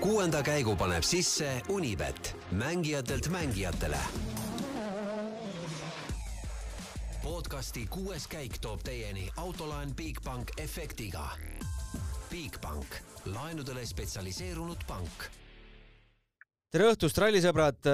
kuuenda 0.00 0.42
käigu 0.42 0.76
paneb 0.76 1.02
sisse 1.02 1.62
Unibet, 1.68 2.36
mängijatelt 2.50 3.28
mängijatele. 3.28 3.98
podcasti 7.22 7.86
kuues 7.90 8.26
käik 8.26 8.58
toob 8.60 8.80
teieni 8.84 9.28
autolaen 9.36 9.94
Bigbank 9.94 10.50
efektiga. 10.58 11.28
Bigbank, 12.30 12.86
laenudele 13.24 13.86
spetsialiseerunud 13.86 14.86
pank 14.86 15.28
tere 16.70 16.90
õhtust, 16.92 17.16
rallisõbrad, 17.16 17.86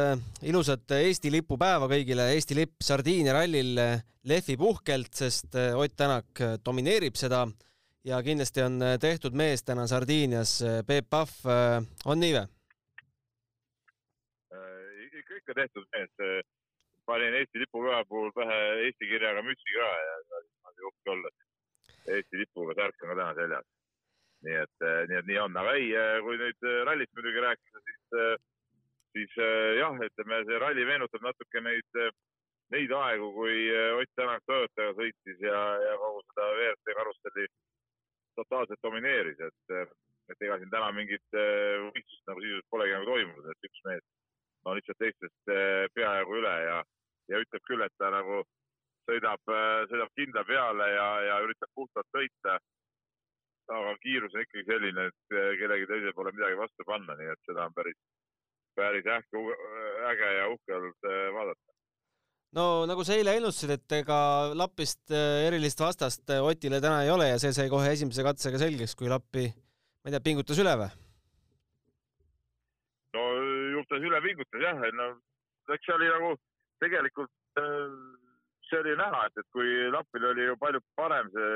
ilusat 0.43 0.91
Eesti 0.97 1.31
lipu 1.31 1.55
päeva 1.59 1.87
kõigile, 1.87 2.33
Eesti 2.35 2.57
lipp 2.59 2.83
Sardiinia 2.83 3.37
rallil 3.37 3.79
lehvib 4.27 4.61
uhkelt, 4.61 5.13
sest 5.15 5.55
Ott 5.55 5.95
Tänak 5.97 6.41
domineerib 6.65 7.15
seda 7.17 7.45
ja 8.05 8.23
kindlasti 8.23 8.63
on 8.63 8.81
tehtud 9.01 9.37
mees 9.39 9.63
täna 9.65 9.87
Sardiinias, 9.87 10.57
Peep 10.87 11.11
Pahv, 11.11 11.35
on 12.07 12.21
nii 12.21 12.33
või? 12.37 12.47
ikka, 15.21 15.39
ikka 15.39 15.55
tehtud 15.61 15.87
mees, 15.95 16.47
panin 17.07 17.35
Eesti 17.41 17.63
lipupäeva 17.63 18.05
puhul 18.09 18.33
pähe 18.35 18.59
Eesti 18.87 19.11
kirjaga 19.11 19.43
mütsi 19.47 19.77
ka 19.77 19.91
ja 20.07 20.17
niimoodi 20.31 20.89
uhke 20.91 21.15
olla. 21.15 21.31
Eesti 22.17 22.43
lipuga 22.43 22.75
särk 22.79 23.03
on 23.03 23.13
ka 23.13 23.19
täna 23.21 23.35
seljas. 23.39 23.69
nii 24.43 24.57
et, 24.59 24.85
nii 25.09 25.19
et 25.21 25.27
nii 25.31 25.39
on, 25.39 25.57
aga 25.57 25.77
ei, 25.79 25.93
kui 26.27 26.39
nüüd 26.41 26.65
rallist 26.89 27.13
muidugi 27.15 27.45
rääkida, 27.45 27.83
siis 27.87 28.41
siis 29.13 29.35
jah, 29.79 29.99
ütleme 30.09 30.41
see 30.49 30.59
ralli 30.59 30.87
meenutab 30.89 31.23
natuke 31.23 31.61
neid, 31.63 31.99
neid 32.75 32.95
aegu, 32.99 33.29
kui 33.37 33.69
Ott 34.01 34.15
Tänak 34.19 34.43
Toyotaga 34.49 34.95
sõitis 34.99 35.45
ja, 35.45 35.61
ja 35.87 35.93
kogu 36.01 36.25
seda 36.27 36.49
WRC 36.57 36.97
karusselli 36.99 37.47
totaalselt 38.39 38.83
domineeris, 38.83 39.41
et, 39.49 39.93
et 40.33 40.45
ega 40.47 40.59
siin 40.59 40.73
täna 40.73 40.91
mingit 40.97 41.37
võistlust 41.37 42.27
nagu 42.31 42.43
sisuliselt 42.45 42.71
polegi 42.73 42.97
nagu 42.97 43.09
toimunud, 43.11 43.49
et 43.53 43.69
üks 43.69 43.85
mees 43.89 44.05
on 44.65 44.79
lihtsalt 44.79 45.01
teistest 45.03 45.55
peajagu 45.95 46.37
üle 46.39 46.53
ja, 46.67 46.77
ja 47.33 47.41
ütleb 47.43 47.65
küll, 47.67 47.83
et 47.83 47.95
ta 47.99 48.13
nagu 48.15 48.43
sõidab, 49.09 49.43
sõidab 49.91 50.13
kindla 50.19 50.45
peale 50.47 50.87
ja, 50.93 51.09
ja 51.29 51.41
üritab 51.47 51.73
puhtalt 51.75 52.09
sõita. 52.15 52.59
aga 53.73 53.93
kiirus 54.03 54.35
on 54.35 54.43
ikkagi 54.43 54.65
selline, 54.69 55.07
et 55.09 55.37
kellegi 55.59 55.87
teisel 55.91 56.15
pole 56.15 56.33
midagi 56.35 56.59
vastu 56.59 56.85
panna, 56.87 57.17
nii 57.17 57.31
et 57.33 57.49
seda 57.49 57.67
on 57.67 57.75
päris 57.75 57.99
päris 58.75 59.07
ähke, 59.07 59.39
äge 60.11 60.33
ja 60.39 60.49
uhke 60.49 60.75
olnud 60.77 61.09
vaadata. 61.35 61.72
No 62.59 62.67
nagu 62.89 63.05
sa 63.07 63.17
eile 63.17 63.37
ennustasid, 63.39 63.75
et 63.77 63.97
ega 64.03 64.19
Lapist 64.59 65.13
erilist 65.15 65.81
vastast 65.81 66.35
Otile 66.41 66.83
täna 66.85 67.03
ei 67.07 67.13
ole 67.13 67.31
ja 67.33 67.41
see 67.43 67.55
sai 67.57 67.71
kohe 67.73 67.93
esimese 67.93 68.25
katsega 68.27 68.61
selgeks, 68.61 68.97
kui 68.99 69.11
Lappi, 69.13 69.49
ma 70.03 70.11
ei 70.11 70.17
tea, 70.17 70.25
pingutas 70.31 70.61
üle 70.63 70.77
või? 70.83 70.91
no 73.17 73.27
juhtus 73.77 74.09
üle 74.09 74.21
pingutas 74.25 74.65
jah, 74.65 74.83
et 74.89 74.99
no 74.99 75.13
eks 75.73 75.87
see 75.89 75.97
oli 75.97 76.11
nagu 76.13 76.35
tegelikult 76.83 77.33
see 78.73 78.81
oli 78.81 78.97
näha, 78.97 79.27
et, 79.29 79.39
et 79.43 79.49
kui 79.53 79.69
Lapil 79.93 80.25
oli 80.31 80.49
ju 80.49 80.57
palju 80.61 80.81
parem 80.97 81.29
see 81.35 81.53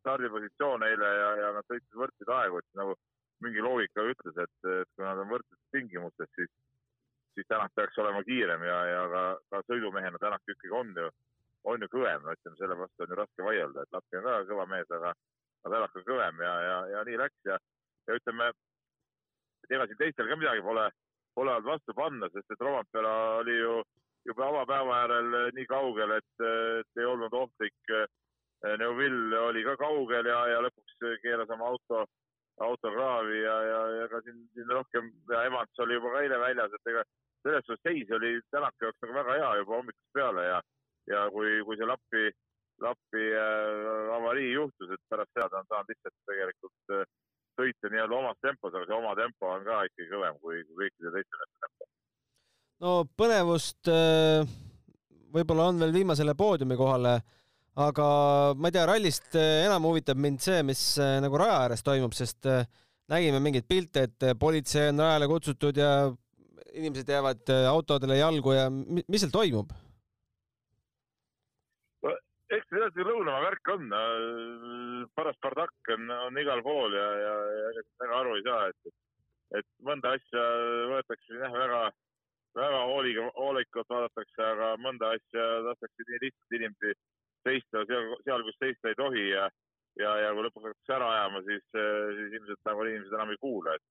stardipositsioon 0.00 0.84
eile 0.86 1.10
ja, 1.18 1.30
ja 1.42 1.50
nad 1.56 1.66
sõitsid 1.68 1.98
võrdseid 2.00 2.32
aegu, 2.36 2.60
et 2.60 2.80
nagu 2.80 2.96
mingi 3.44 3.64
loogika 3.64 4.04
ütles, 4.08 4.36
et 4.44 4.56
kui 4.64 5.04
nad 5.04 5.20
on 5.20 5.28
võrdsetes 5.32 5.76
tingimustes, 5.76 6.30
siis, 6.36 6.50
siis 7.34 7.48
Tänak 7.48 7.74
peaks 7.74 7.98
olema 7.98 8.22
kiirem 8.26 8.62
ja, 8.66 8.78
ja 8.86 9.02
ka, 9.12 9.24
ka 9.50 9.62
sõidumehena 9.68 10.18
Tänak 10.22 10.42
ikkagi 10.48 10.72
on 10.76 10.94
ju, 10.96 11.10
on 11.64 11.84
ju 11.84 11.90
kõvem, 11.92 12.24
no 12.24 12.34
ütleme, 12.36 12.56
selle 12.58 12.78
vastu 12.78 13.04
on 13.04 13.12
ju 13.12 13.20
raske 13.20 13.46
vaielda, 13.46 13.84
et 13.84 13.94
Lappi 13.96 14.18
on 14.18 14.26
ka 14.26 14.40
kõva 14.50 14.66
mees, 14.72 14.90
aga, 14.98 15.14
aga 15.64 15.74
Tänak 15.76 16.00
on 16.00 16.08
kõvem 16.08 16.42
ja, 16.46 16.56
ja, 16.68 16.76
ja 16.94 17.04
nii 17.08 17.22
läks 17.22 17.52
ja, 17.52 17.60
ja 18.08 18.18
ütleme, 18.20 18.50
et 18.50 19.76
ega 19.76 19.86
siin 19.86 20.02
teistel 20.02 20.30
ka 20.30 20.38
midagi 20.40 20.64
pole, 20.66 20.88
pole 21.38 21.54
olnud 21.54 21.70
vastu 21.70 21.96
panna, 21.96 22.30
sest 22.34 22.54
et 22.54 22.64
Rompera 22.64 23.16
oli 23.40 23.58
ju 23.58 23.80
juba 24.28 24.48
avapäeva 24.48 24.96
äärel 25.04 25.36
nii 25.56 25.66
kaugel, 25.70 26.16
et, 26.18 26.32
et 26.80 27.00
ei 27.00 27.06
olnud 27.08 27.32
ohtlik. 27.32 27.94
Neuville 28.78 29.38
oli 29.40 29.62
ka 29.64 29.72
kaugel 29.80 30.26
ja, 30.28 30.40
ja 30.50 30.58
lõpuks 30.60 30.98
keeras 31.22 31.48
oma 31.54 31.70
auto 31.70 32.02
autokraavi 32.66 33.40
ja, 33.42 33.56
ja, 33.70 33.80
ja 34.00 34.08
ka 34.12 34.20
siin, 34.24 34.42
siin 34.54 34.68
rohkem 34.70 35.10
ja 35.30 35.44
Evans 35.48 35.82
oli 35.84 35.96
juba 35.96 36.12
ka 36.14 36.22
eile 36.24 36.38
väljas, 36.42 36.76
et 36.76 36.92
ega 36.92 37.04
selles 37.42 37.66
suhtes 37.66 37.82
seis 37.88 38.12
oli 38.16 38.32
Tänaku 38.50 38.86
jaoks 38.86 39.02
nagu 39.04 39.16
väga 39.16 39.36
hea 39.38 39.50
juba 39.62 39.76
hommikust 39.78 40.12
peale 40.18 40.46
ja, 40.46 40.60
ja 41.12 41.24
kui, 41.34 41.56
kui 41.66 41.78
see 41.80 41.88
Lappi, 41.88 42.24
Lappi 42.84 43.24
äh, 43.40 44.12
avarii 44.18 44.52
juhtus, 44.52 44.92
et 44.92 45.02
pärast 45.12 45.32
seda 45.34 45.48
ta 45.48 45.62
on 45.62 45.70
saanud 45.72 45.92
lihtsalt 45.92 46.16
tegelikult 46.32 46.94
äh, 46.96 47.04
sõita 47.60 47.92
nii-öelda 47.92 48.18
omas 48.20 48.40
tempos, 48.44 48.74
aga 48.74 48.88
see 48.88 48.98
oma 48.98 49.16
tempo 49.18 49.52
on 49.54 49.66
ka 49.66 49.82
ikkagi 49.88 50.10
kõvem 50.12 50.40
kui, 50.44 50.62
kui 50.68 50.84
kõikide 50.84 51.14
teiste 51.16 51.42
meeste 51.42 51.66
tempo. 51.66 51.90
no 52.84 52.94
põnevust 53.22 53.92
äh, 53.92 54.56
võib-olla 55.34 55.70
on 55.72 55.80
veel 55.84 55.96
viimasele 55.96 56.36
poodiumi 56.36 56.76
kohale 56.76 57.20
aga 57.78 58.06
ma 58.58 58.68
ei 58.68 58.74
tea, 58.74 58.86
rallist 58.88 59.36
enam 59.38 59.86
huvitab 59.86 60.18
mind 60.18 60.42
see, 60.42 60.62
mis 60.66 60.82
nagu 60.98 61.38
raja 61.38 61.60
ääres 61.66 61.84
toimub, 61.86 62.14
sest 62.16 62.48
nägime 63.10 63.40
mingeid 63.42 63.68
pilte, 63.68 64.08
et 64.08 64.26
politsei 64.38 64.90
on 64.90 65.02
rajale 65.04 65.28
kutsutud 65.30 65.78
ja 65.78 65.92
inimesed 66.74 67.08
jäävad 67.08 67.52
autodele 67.70 68.18
jalgu 68.20 68.54
ja 68.54 68.66
mis 68.70 69.22
seal 69.22 69.32
toimub? 69.34 69.72
no 72.02 72.14
eks 72.56 72.70
see 72.70 72.90
see 72.94 73.06
lõunamaa 73.06 73.42
värk 73.46 73.72
on, 73.74 73.88
paras 75.14 75.38
bardakk 75.42 75.94
on, 75.94 76.10
on 76.28 76.38
igal 76.42 76.62
pool 76.66 76.94
ja, 76.94 77.08
ja, 77.24 77.34
ja 77.62 77.84
väga 78.02 78.20
aru 78.20 78.36
ei 78.38 78.46
saa, 78.46 78.62
et, 78.70 78.94
et 79.60 79.68
mõnda 79.86 80.14
asja 80.18 80.46
võetakse 80.90 81.38
jah, 81.38 81.54
väga, 81.54 81.82
väga 82.58 82.82
hooliga, 82.90 83.30
hoolikalt 83.38 83.94
vaadatakse, 83.94 84.42
aga 84.46 84.74
mõnda 84.82 85.14
asja 85.18 85.48
lastakse 85.68 86.08
nii 86.08 86.22
lihtsalt 86.26 86.58
inimesi 86.58 86.94
seista 87.46 87.84
seal, 87.88 88.12
seal, 88.26 88.44
kus 88.46 88.58
seista 88.60 88.90
ei 88.90 88.98
tohi 88.98 89.24
ja, 89.30 89.48
ja, 90.00 90.12
ja 90.24 90.34
kui 90.34 90.44
lõpuks 90.46 90.68
hakatakse 90.68 90.96
ära 90.96 91.08
ajama, 91.14 91.42
siis, 91.48 91.64
siis 91.72 92.36
ilmselt 92.38 92.70
nagu 92.70 92.86
inimesed 92.86 93.16
enam 93.16 93.34
ei 93.34 93.40
kuula, 93.42 93.74
et, 93.76 93.86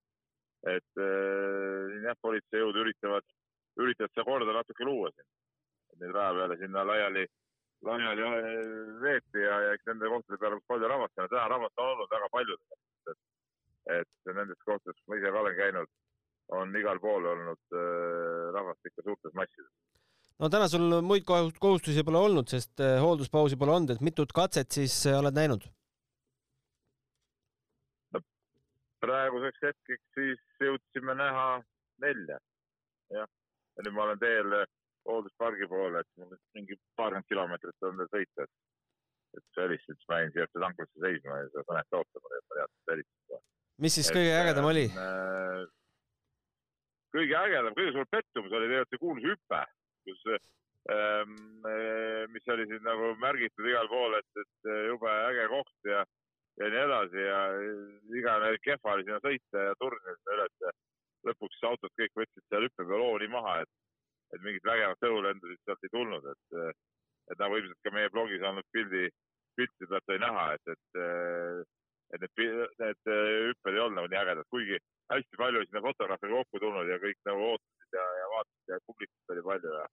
et 0.76 1.02
siin 1.02 2.08
jah, 2.08 2.18
politseijõud 2.26 2.80
üritavad, 2.84 3.26
üritavad 3.80 4.14
seda 4.14 4.26
korda 4.28 4.56
natuke 4.56 4.88
luua 4.88 5.12
siin. 5.14 5.28
Neid 6.00 6.14
raja 6.16 6.36
peale 6.36 6.56
sinna 6.56 6.84
laiali, 6.86 7.26
laiali 7.84 8.28
veeti 9.02 9.42
ja, 9.42 9.58
ja 9.66 9.74
eks 9.76 9.90
nende 9.90 10.08
kohtade 10.08 10.38
peale, 10.40 10.60
palju 10.70 10.88
rahvast. 10.88 11.18
Täna 11.18 11.48
rahvast 11.52 11.82
on 11.82 11.90
olnud 11.94 12.14
väga 12.14 12.30
palju 12.32 12.56
et, 13.10 13.18
et 13.98 14.32
nendes 14.36 14.62
kohtades, 14.64 14.96
kus 14.96 15.10
ma 15.10 15.18
ise 15.18 15.32
ka 15.32 15.42
olen 15.42 15.58
käinud, 15.58 15.92
on 16.56 16.76
igal 16.78 17.00
pool 17.02 17.26
olnud 17.34 17.76
äh, 17.76 18.46
rahvast 18.56 18.90
ikka 18.90 19.04
suurtes 19.06 19.36
massides 19.38 19.70
no 20.40 20.48
täna 20.52 20.68
sul 20.72 21.00
muid 21.04 21.26
kohustusi 21.26 22.04
pole 22.06 22.20
olnud, 22.20 22.48
sest 22.48 22.80
hoolduspausi 23.02 23.58
pole 23.60 23.76
olnud, 23.76 23.94
et 23.94 24.04
mitut 24.04 24.32
katset 24.36 24.70
siis 24.72 24.96
oled 25.12 25.36
näinud? 25.36 25.66
no 28.14 28.22
praeguseks 29.04 29.66
hetkeks 29.68 30.06
siis 30.16 30.64
jõudsime 30.64 31.16
näha 31.18 31.48
nelja, 32.04 32.40
jah. 33.12 33.28
ja 33.76 33.86
nüüd 33.86 33.96
ma 33.96 34.06
olen 34.08 34.22
teel 34.22 34.56
hoolduspargi 35.08 35.68
poole, 35.68 36.00
et 36.00 36.10
mul 36.20 36.36
mingi 36.56 36.76
paarkümmend 36.96 37.28
kilomeetrit 37.28 37.88
on 37.88 38.00
veel 38.00 38.12
sõita, 38.14 38.48
et 38.48 38.56
et 39.38 39.60
siis 39.84 40.08
ma 40.10 40.18
jäin 40.18 40.32
siia 40.34 40.46
tanklasse 40.52 41.02
seisma 41.04 41.36
ja 41.38 41.50
seda 41.52 41.62
kõnet 41.68 41.96
ootama, 41.98 42.30
et 42.38 42.46
ma 42.48 42.56
teadsin, 42.56 42.78
et 42.78 42.86
sa 42.86 42.94
helistasid. 42.96 43.44
mis 43.84 43.94
siis 43.98 44.08
et, 44.10 44.16
kõige 44.16 44.32
ägedam 44.40 44.70
oli 44.70 44.86
äh,? 44.90 45.60
kõige 47.14 47.36
ägedam, 47.38 47.76
kõige 47.76 47.92
suurem 47.94 48.10
pettumus 48.16 48.56
oli 48.56 48.70
tegelikult 48.72 48.96
see 48.96 49.02
kuulus 49.04 49.28
hüpe 49.28 49.60
kus 50.08 50.22
ähm,, 50.30 51.34
mis 52.32 52.52
oli 52.54 52.66
siin 52.70 52.84
nagu 52.86 53.12
märgitud 53.20 53.68
igal 53.68 53.88
pool, 53.92 54.16
et, 54.18 54.42
et 54.44 54.70
jube 54.88 55.10
äge 55.30 55.48
koht 55.52 55.90
ja, 55.92 56.04
ja 56.60 56.70
nii 56.72 56.84
edasi 56.86 57.26
ja 57.26 57.40
igane 58.20 58.54
kehva 58.64 58.96
oli 58.96 59.06
sinna 59.06 59.20
sõita 59.24 59.66
ja 59.68 59.76
turnida 59.80 60.16
sinna 60.16 60.38
üles 60.38 60.78
lõpuks 61.28 61.64
autod 61.68 61.92
kõik 62.00 62.14
võtsid 62.16 62.46
seal 62.48 62.66
hüppe 62.66 62.86
peal 62.86 63.04
hooni 63.04 63.28
maha, 63.32 63.58
et, 63.64 63.72
et 64.34 64.44
mingit 64.44 64.64
vägevat 64.64 65.08
õhulendusid 65.08 65.60
sealt 65.64 65.84
ei 65.84 65.92
tulnud, 65.96 66.30
et, 66.32 66.78
et 67.32 67.42
nagu 67.42 67.58
ilmselt 67.58 67.84
ka 67.84 67.92
meie 67.94 68.12
blogis 68.14 68.46
olnud 68.46 68.68
pildi, 68.74 69.08
pilti 69.58 69.90
pealt 69.90 70.08
sai 70.08 70.22
näha, 70.22 70.46
et, 70.56 70.72
et, 70.74 71.66
et 72.16 72.24
need, 72.24 72.64
need 72.84 73.12
hüpped 73.50 73.74
ei 73.74 73.84
olnud 73.84 74.00
nagu 74.00 74.12
nii 74.12 74.22
ägedad, 74.22 74.48
kuigi 74.54 74.80
hästi 75.12 75.42
palju 75.42 75.64
sinna 75.66 75.84
fotograafe 75.84 76.32
kokku 76.32 76.62
tulnud 76.62 76.88
ja 76.88 76.98
kõik 77.02 77.20
nagu 77.28 77.46
ootasid 77.52 77.79
ja, 77.96 78.04
ja 78.20 78.26
vaatasid 78.34 78.74
ja 78.74 78.78
publikut 78.86 79.34
oli 79.34 79.42
palju 79.48 79.72
ja 79.76 79.86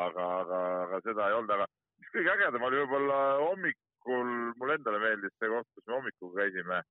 aga, 0.00 0.26
aga, 0.40 0.60
aga 0.84 1.00
seda 1.06 1.28
ei 1.28 1.36
olnud, 1.38 1.54
aga 1.56 1.66
mis 2.00 2.12
kõige 2.16 2.34
ägedam 2.34 2.66
oli 2.68 2.80
võib-olla 2.82 3.20
hommikul, 3.42 4.34
mulle 4.60 4.76
endale 4.78 5.00
meeldis 5.02 5.34
see 5.38 5.50
koht, 5.52 5.68
kus 5.74 5.86
me 5.86 5.98
hommikul 5.98 6.34
käisime. 6.36 6.82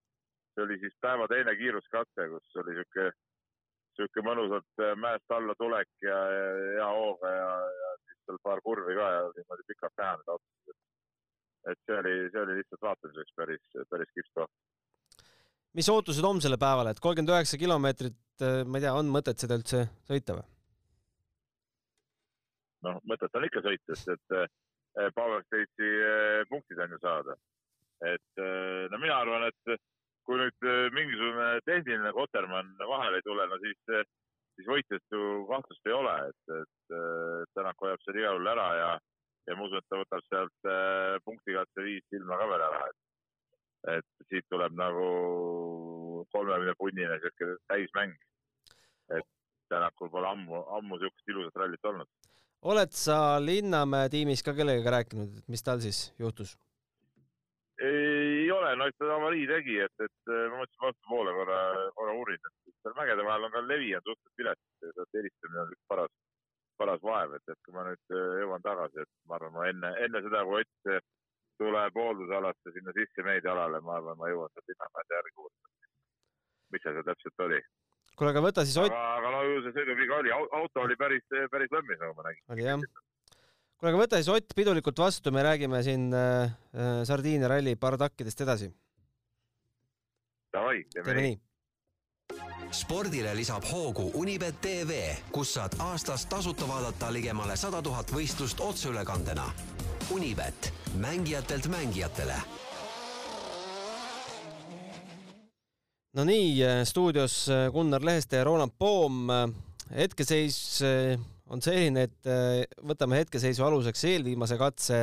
see 0.53 0.63
oli 0.63 0.77
siis 0.79 0.93
päeva 1.01 1.27
teine 1.27 1.55
kiiruskatse, 1.57 2.27
kus 2.29 2.57
oli 2.61 2.75
sihuke, 2.77 3.07
sihuke 3.97 4.25
mõnusalt 4.27 4.83
mäest 5.01 5.33
alla 5.33 5.55
tulek 5.57 5.89
ja 6.05 6.19
hea 6.77 6.89
hooga 6.93 7.31
ja, 7.33 7.49
ja 7.81 7.95
siis 8.03 8.19
seal 8.27 8.37
paar 8.43 8.61
kurvi 8.61 8.95
ka 8.99 9.09
ja 9.15 9.23
niimoodi 9.37 9.65
pikalt 9.71 9.97
näha 9.97 10.19
neid 10.19 10.35
autosid. 10.35 10.77
et 11.71 11.81
see 11.87 11.97
oli, 12.03 12.15
see 12.29 12.45
oli 12.45 12.59
lihtsalt 12.59 12.85
vaatamiseks 12.89 13.35
päris, 13.39 13.65
päris 13.89 14.13
kihvt 14.13 14.33
koht 14.37 14.53
mis 15.77 15.89
ootused 15.89 16.25
homsele 16.25 16.57
päevale, 16.61 16.93
et 16.93 17.01
kolmkümmend 17.03 17.33
üheksa 17.33 17.59
kilomeetrit, 17.61 18.17
ma 18.65 18.79
ei 18.79 18.83
tea, 18.85 18.93
on 18.97 19.09
mõtet 19.13 19.41
seda 19.41 19.57
üldse 19.59 19.85
sõita 20.09 20.37
või? 20.37 20.49
noh, 22.83 22.99
mõtet 23.09 23.37
on 23.37 23.47
ikka 23.47 23.63
sõita, 23.63 23.95
sest 23.95 24.11
et 24.13 24.37
äh, 24.99 25.09
Power 25.15 25.43
Stage'i 25.47 25.91
äh, 26.03 26.43
punktid 26.49 26.81
on 26.83 26.95
ju 26.95 26.99
saada. 27.03 27.37
et 28.03 28.41
äh, 28.43 28.89
no 28.91 28.99
mina 28.99 29.21
arvan, 29.21 29.47
et 29.47 29.79
kui 30.27 30.39
nüüd 30.39 30.65
mingisugune 30.95 31.47
tehniline 31.67 32.11
kotermann 32.15 32.75
vahele 32.79 33.19
ei 33.19 33.25
tule, 33.25 33.43
no 33.47 33.57
siis, 33.59 33.79
siis 34.55 34.67
võitjast 34.69 35.15
ju 35.15 35.23
kahtlust 35.49 35.89
ei 35.89 35.95
ole, 35.97 36.13
et, 36.29 36.53
et 36.61 36.93
Tänak 37.57 37.83
hoiab 37.83 37.99
selle 38.05 38.21
igal 38.21 38.37
juhul 38.37 38.51
ära 38.53 38.67
ja, 38.77 38.91
ja 39.49 39.57
ma 39.59 39.65
usun, 39.67 39.81
et 39.81 39.89
ta 39.91 39.99
võtab 39.99 40.23
sealt 40.29 40.69
punktikatse 41.25 41.83
viis 41.83 42.07
silma 42.07 42.39
ka 42.39 42.47
veel 42.53 42.63
ära, 42.69 42.85
et, 42.87 42.99
et 43.91 44.27
siit 44.29 44.45
tuleb 44.49 44.75
nagu 44.79 45.07
kolmekümne 46.31 46.73
punnine 46.79 47.19
sihuke 47.19 47.57
täismäng. 47.67 48.15
et 49.17 49.27
Tänakul 49.69 50.09
pole 50.09 50.27
ammu, 50.27 50.59
ammu 50.77 50.97
niisugust 50.99 51.29
ilusat 51.31 51.55
rallit 51.55 51.85
olnud 51.85 52.09
oled 52.63 52.91
sa 52.95 53.15
Linnamäe 53.43 54.09
tiimis 54.09 54.43
ka 54.43 54.53
kellegagi 54.55 54.91
rääkinud, 54.95 55.39
et 55.39 55.47
mis 55.51 55.63
tal 55.63 55.81
siis 55.83 56.05
juhtus? 56.19 56.55
ei 57.83 58.51
ole, 58.53 58.75
no 58.77 58.85
eks 58.87 58.99
ta 59.01 59.09
avarii 59.15 59.47
tegi, 59.49 59.79
et, 59.81 60.03
et 60.05 60.29
ma 60.29 60.59
mõtlesin 60.59 60.83
vastupoole 60.85 61.31
korra, 61.35 61.57
korra 61.97 62.13
uurin, 62.15 62.39
et 62.47 62.75
seal 62.85 62.93
mägede 62.95 63.25
vahel 63.25 63.47
on 63.47 63.51
ka 63.51 63.63
levi 63.65 63.89
on 63.97 64.05
suhteliselt 64.05 64.37
vilets, 64.39 65.09
helistamine 65.17 65.63
on 65.63 65.73
üks 65.73 65.81
paras, 65.91 66.13
paras 66.79 67.01
vaev, 67.03 67.33
et, 67.39 67.43
et 67.49 67.59
kui 67.65 67.75
ma 67.75 67.83
nüüd 67.89 68.15
jõuan 68.43 68.63
tagasi, 68.63 69.03
et 69.03 69.11
ma 69.27 69.39
arvan, 69.39 69.55
ma 69.57 69.65
enne, 69.71 69.91
enne 70.05 70.21
seda, 70.23 70.45
kui 70.47 70.61
Ott 70.61 70.93
tuleb 71.61 71.95
hooldusalasse 72.01 72.73
sinna 72.73 72.93
sisse 72.97 73.25
meediaalale, 73.25 73.81
ma 73.85 73.97
arvan, 73.99 74.17
ma 74.19 74.31
jõuan 74.31 74.51
sealt 74.53 74.73
Linnamäed 74.73 75.15
järgi 75.17 75.37
uurida. 75.37 75.71
mis 76.73 76.81
see 76.83 76.93
seal 76.93 77.07
täpselt 77.07 77.45
oli 77.45 77.61
kuule, 78.17 78.33
aga 78.33 78.43
võta 78.45 78.65
siis 78.65 78.77
Ott. 78.81 78.93
aga, 78.93 79.15
aga 79.19 79.31
no 79.35 79.41
ju 79.47 79.63
see 79.65 79.75
sõiduviga 79.77 80.19
oli, 80.21 80.33
auto 80.33 80.83
oli 80.85 80.97
päris, 80.99 81.25
päris 81.51 81.73
lõmmis, 81.73 82.01
nagu 82.01 82.17
ma 82.17 82.27
nägin. 82.27 82.43
oli 82.55 82.67
jah. 82.67 82.83
kuule, 83.77 83.93
aga 83.93 84.03
võta 84.03 84.19
siis 84.21 84.33
Ott 84.33 84.55
pidulikult 84.57 85.01
vastu, 85.05 85.33
me 85.33 85.45
räägime 85.45 85.83
siin 85.85 86.09
äh, 86.17 86.53
äh 86.73 87.01
Sardiinia 87.09 87.51
ralli 87.51 87.75
pardakkidest 87.75 88.45
edasi. 88.45 88.69
Davai, 90.53 90.83
teeme 90.93 91.17
nii, 91.17 91.33
nii 91.33 91.41
spordile 92.73 93.35
lisab 93.37 93.65
hoogu 93.69 94.07
Unibet 94.17 94.57
tv, 94.61 95.03
kus 95.31 95.53
saad 95.57 95.75
aastas 95.79 96.25
tasuta 96.25 96.65
vaadata 96.67 97.11
ligemale 97.13 97.57
sada 97.59 97.81
tuhat 97.85 98.09
võistlust 98.13 98.61
otseülekandena. 98.65 99.45
Unibet, 100.11 100.73
mängijatelt 100.97 101.67
mängijatele. 101.67 102.35
No 106.13 106.23
nii, 106.23 106.63
äh, 106.63 106.83
stuudios 106.85 107.49
äh, 107.49 107.71
Gunnar 107.71 108.03
Leheste 108.03 108.35
ja 108.35 108.43
Roland 108.43 108.71
Poom. 108.77 109.29
Äh, 109.29 109.47
hetkeseis 109.95 110.81
on 111.49 111.61
selline, 111.61 112.07
et 112.07 112.29
võtame 112.81 113.19
hetkeseisu 113.19 113.65
aluseks 113.67 114.03
eelviimase 114.09 114.57
katse. 114.57 114.99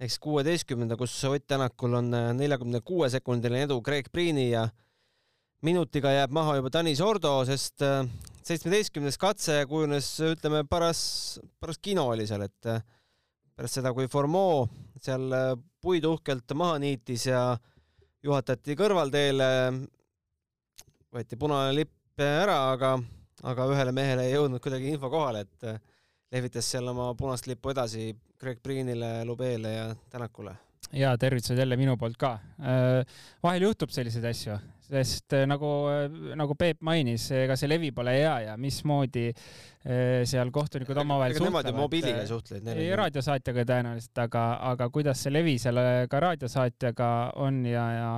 Ehk 0.00 0.12
siis 0.12 0.20
kuueteistkümnenda, 0.22 0.96
kus 0.96 1.16
Ott 1.24 1.46
Tänakul 1.48 1.96
on 1.98 2.12
neljakümne 2.36 2.80
kuue 2.84 3.08
sekundiline 3.10 3.64
edu 3.66 3.80
Craig 3.82 4.06
Priini 4.12 4.50
ja 4.52 4.68
minutiga 5.66 6.12
jääb 6.14 6.30
maha 6.36 6.60
juba 6.60 6.70
Tanis 6.70 7.00
Ordo, 7.02 7.32
sest 7.48 7.82
seitsmeteistkümnes 8.46 9.18
katse 9.18 9.64
kujunes, 9.68 10.12
ütleme, 10.30 10.62
paras, 10.68 11.40
paras 11.58 11.80
kino 11.82 12.06
oli 12.12 12.28
seal, 12.30 12.46
et 12.46 12.70
pärast 13.60 13.76
seda, 13.76 13.92
kui 13.92 14.08
Formeau 14.08 14.64
seal 15.04 15.28
puid 15.84 16.06
uhkelt 16.08 16.54
maha 16.56 16.78
niitis 16.80 17.26
ja 17.28 17.42
juhatati 18.24 18.72
kõrvalteele, 18.76 19.48
võeti 21.12 21.36
punane 21.40 21.74
lipp 21.76 22.24
ära, 22.24 22.56
aga, 22.72 22.94
aga 23.52 23.66
ühele 23.74 23.92
mehele 23.96 24.24
ei 24.28 24.32
jõudnud 24.32 24.64
kuidagi 24.64 24.94
info 24.94 25.10
kohale, 25.12 25.44
et 25.44 25.68
äh, 25.68 25.76
lehvitas 26.32 26.72
seal 26.72 26.88
oma 26.88 27.10
punast 27.18 27.48
lippu 27.50 27.74
edasi 27.74 28.10
Greg 28.40 28.62
Priinile, 28.64 29.26
Lubeele 29.28 29.74
ja 29.74 29.86
Tänakule. 30.08 30.56
ja 30.92 31.12
tervitused 31.18 31.58
jälle 31.58 31.76
minu 31.76 31.98
poolt 32.00 32.16
ka. 32.16 32.38
Äh, 32.64 33.04
vahel 33.42 33.68
juhtub 33.68 33.92
selliseid 33.92 34.24
asju, 34.24 34.56
sest 34.90 35.36
äh, 35.38 35.46
nagu, 35.48 35.70
nagu 36.38 36.56
Peep 36.58 36.84
mainis, 36.86 37.28
ega 37.36 37.56
see 37.58 37.70
levi 37.70 37.92
pole 37.96 38.14
hea 38.18 38.36
ja 38.48 38.56
mismoodi 38.60 39.30
seal 39.80 40.50
kohtunikud 40.52 40.98
omavahel 41.00 41.32
suhtlevad. 41.32 41.64
Nemad 41.64 41.72
ju 41.72 41.80
mobiiliga 41.80 42.20
ei 42.20 42.28
suhtle. 42.28 42.58
ei, 42.74 42.90
raadiosaatjaga 43.00 43.64
tõenäoliselt, 43.70 44.18
aga, 44.26 44.42
aga 44.74 44.90
kuidas 44.92 45.22
see 45.24 45.32
levi 45.32 45.54
seal 45.62 45.80
ka 46.12 46.20
raadiosaatjaga 46.26 47.12
on 47.40 47.62
ja, 47.64 47.86
ja 47.96 48.10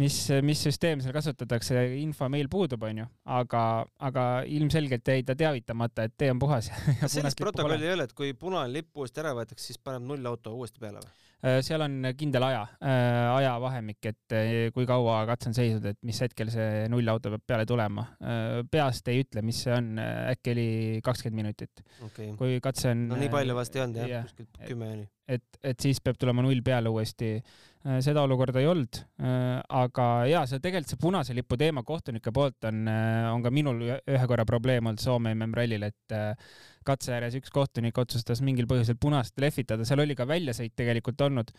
mis, 0.00 0.16
mis 0.44 0.62
süsteem 0.66 1.02
seal 1.02 1.14
kasutatakse, 1.14 1.78
info 2.00 2.28
meil 2.32 2.48
puudub, 2.52 2.82
onju, 2.88 3.06
aga, 3.36 3.64
aga 4.08 4.24
ilmselgelt 4.50 5.12
jäi 5.14 5.26
ta 5.26 5.36
teavitamata, 5.38 6.08
et 6.08 6.16
tee 6.18 6.30
on 6.34 6.40
puhas 6.42 6.70
sellist 7.14 7.40
protokolli 7.40 7.88
ei 7.88 7.94
ole, 7.96 8.08
et 8.08 8.16
kui 8.16 8.34
punane 8.38 8.72
lipp 8.74 8.96
uuesti 8.98 9.22
ära 9.22 9.34
võetakse, 9.36 9.70
siis 9.70 9.80
paneb 9.82 10.06
nullauto 10.08 10.54
uuesti 10.58 10.82
peale 10.82 11.02
või? 11.02 11.12
Äh, 11.44 11.58
seal 11.60 11.82
on 11.84 11.98
kindel 12.16 12.44
aja, 12.46 12.62
äh, 12.80 13.28
ajavahemik, 13.34 13.98
et 14.08 14.32
äh, 14.32 14.52
kui 14.72 14.86
kaua 14.88 15.18
katse 15.28 15.50
on 15.50 15.56
seisnud, 15.56 15.84
et 15.90 15.98
mis 16.06 16.16
hetkel 16.24 16.48
see 16.52 16.86
nullauto 16.88 17.34
peab 17.34 17.44
peale 17.52 17.66
tulema. 17.68 18.06
peast 18.70 19.08
ei 19.12 19.20
ütle, 19.20 19.42
mis 19.44 19.60
see 19.66 19.74
on, 19.74 19.90
äkki 20.00 20.54
oli 20.54 20.68
kakskümmend 21.04 21.42
minutit 21.42 21.82
okay.. 22.06 22.30
kui 22.38 22.56
katse 22.64 22.94
on. 22.94 23.04
no 23.10 23.20
nii 23.20 23.28
palju 23.32 23.56
vast 23.58 23.76
ei 23.76 23.84
olnud 23.84 24.00
jah 24.00 24.08
yeah., 24.08 24.24
kuskil 24.24 24.48
kümme 24.70 24.88
oli. 24.94 25.06
et, 25.36 25.60
et 25.60 25.84
siis 25.84 26.00
peab 26.04 26.16
tulema 26.20 26.44
null 26.46 26.64
peale 26.64 26.92
uuesti 26.92 27.34
seda 27.84 28.22
olukorda 28.24 28.62
ei 28.62 28.68
olnud, 28.70 28.96
aga 29.20 30.06
ja 30.30 30.46
see 30.48 30.62
tegelikult 30.64 30.94
see 30.94 31.02
punase 31.02 31.36
lipu 31.36 31.58
teema 31.60 31.82
kohtunike 31.84 32.32
poolt 32.32 32.70
on, 32.70 32.86
on 33.34 33.44
ka 33.44 33.52
minul 33.52 33.82
ühe 33.84 34.28
korra 34.30 34.46
probleem 34.48 34.88
olnud 34.88 35.04
Soome 35.04 35.34
MM-rallil, 35.36 35.84
et 35.90 36.16
katse 36.86 37.14
ääres 37.16 37.38
üks 37.38 37.52
kohtunik 37.54 37.98
otsustas 38.00 38.42
mingil 38.44 38.68
põhjusel 38.70 38.98
punast 39.00 39.38
lehvitada, 39.40 39.86
seal 39.88 40.04
oli 40.04 40.16
ka 40.18 40.28
väljasõit 40.28 40.76
tegelikult 40.76 41.20
olnud. 41.26 41.50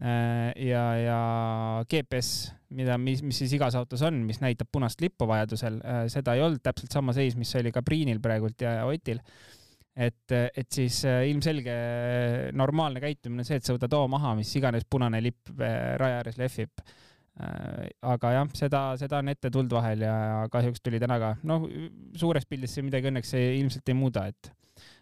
ja, 0.00 0.82
ja 0.96 1.16
GPS, 1.84 2.54
mida, 2.72 2.94
mis, 2.96 3.20
mis 3.20 3.36
siis 3.42 3.52
igas 3.52 3.74
autos 3.76 4.00
on, 4.06 4.22
mis 4.24 4.38
näitab 4.40 4.70
punast 4.72 5.02
lippu 5.04 5.26
vajadusel, 5.28 5.76
seda 6.08 6.38
ei 6.38 6.44
olnud, 6.46 6.62
täpselt 6.64 6.94
sama 6.96 7.12
seis, 7.12 7.36
mis 7.36 7.52
oli 7.60 7.72
ka 7.74 7.82
Priinil 7.84 8.22
praegult 8.24 8.64
ja 8.64 8.78
Otil 8.88 9.20
et, 9.96 10.32
et 10.32 10.72
siis 10.72 11.02
äh, 11.08 11.24
ilmselge 11.30 11.74
normaalne 12.56 13.02
käitumine 13.02 13.44
on 13.44 13.48
see, 13.48 13.58
et 13.60 13.66
sa 13.66 13.76
võtad 13.76 13.94
hoo 13.96 14.08
maha, 14.12 14.34
mis 14.38 14.50
iganes 14.58 14.86
punane 14.90 15.20
lipp 15.24 15.50
äh, 15.56 15.94
raja 16.00 16.20
ääres 16.22 16.38
lehvib. 16.40 16.84
Äh, 17.40 17.90
aga 18.12 18.34
jah, 18.36 18.54
seda, 18.58 18.84
seda 19.00 19.20
on 19.20 19.32
ette 19.32 19.50
tulnud 19.52 19.74
vahel 19.74 20.04
ja 20.06 20.14
kahjuks 20.52 20.82
tuli 20.84 21.00
täna 21.02 21.18
ka. 21.22 21.34
noh, 21.48 21.66
suures 22.18 22.46
pildis 22.48 22.76
see 22.76 22.86
midagi 22.86 23.10
õnneks 23.10 23.34
ei, 23.38 23.58
ilmselt 23.60 23.92
ei 23.92 23.98
muuda, 23.98 24.26
et, 24.30 24.52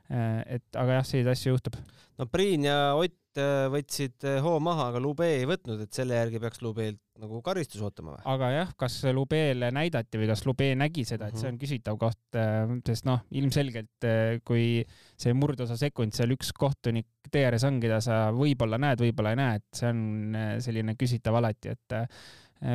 et 0.09 0.79
aga 0.81 1.00
jah, 1.00 1.07
selliseid 1.07 1.33
asju 1.35 1.55
juhtub. 1.57 1.81
no 2.19 2.27
Priin 2.33 2.65
ja 2.65 2.79
Ott 2.97 3.38
võtsid 3.71 4.25
hoo 4.43 4.57
maha, 4.65 4.88
aga 4.91 5.03
Lube 5.03 5.29
ei 5.37 5.45
võtnud, 5.47 5.85
et 5.85 5.95
selle 5.95 6.17
järgi 6.17 6.41
peaks 6.43 6.62
Lubeilt 6.65 7.03
nagu 7.19 7.41
karistus 7.45 7.83
ootama 7.85 8.15
või? 8.15 8.23
aga 8.33 8.50
jah, 8.55 8.73
kas 8.79 8.99
Lubeele 9.15 9.71
näidati 9.75 10.21
või 10.21 10.29
kas 10.31 10.45
Lube 10.47 10.71
nägi 10.79 11.05
seda, 11.09 11.29
et 11.29 11.38
see 11.38 11.49
on 11.49 11.57
mhm. 11.57 11.62
küsitav 11.62 11.99
koht, 12.00 12.21
äh, 12.38 12.75
sest 12.87 13.09
noh, 13.09 13.23
ilmselgelt 13.41 14.09
äh, 14.09 14.41
kui 14.47 14.83
see 15.19 15.35
murdosa 15.37 15.79
sekund 15.81 16.17
seal 16.17 16.35
üks 16.37 16.53
kohtunik 16.57 17.09
tee 17.29 17.45
ääres 17.45 17.67
on, 17.69 17.81
keda 17.83 18.00
sa 18.05 18.29
võib-olla 18.35 18.79
näed, 18.81 19.03
võib-olla 19.05 19.35
ei 19.35 19.41
näe, 19.41 19.62
et 19.62 19.81
see 19.81 19.91
on 19.91 20.37
äh, 20.38 20.53
selline 20.65 20.95
küsitav 20.99 21.38
alati, 21.41 21.75
et 21.75 21.99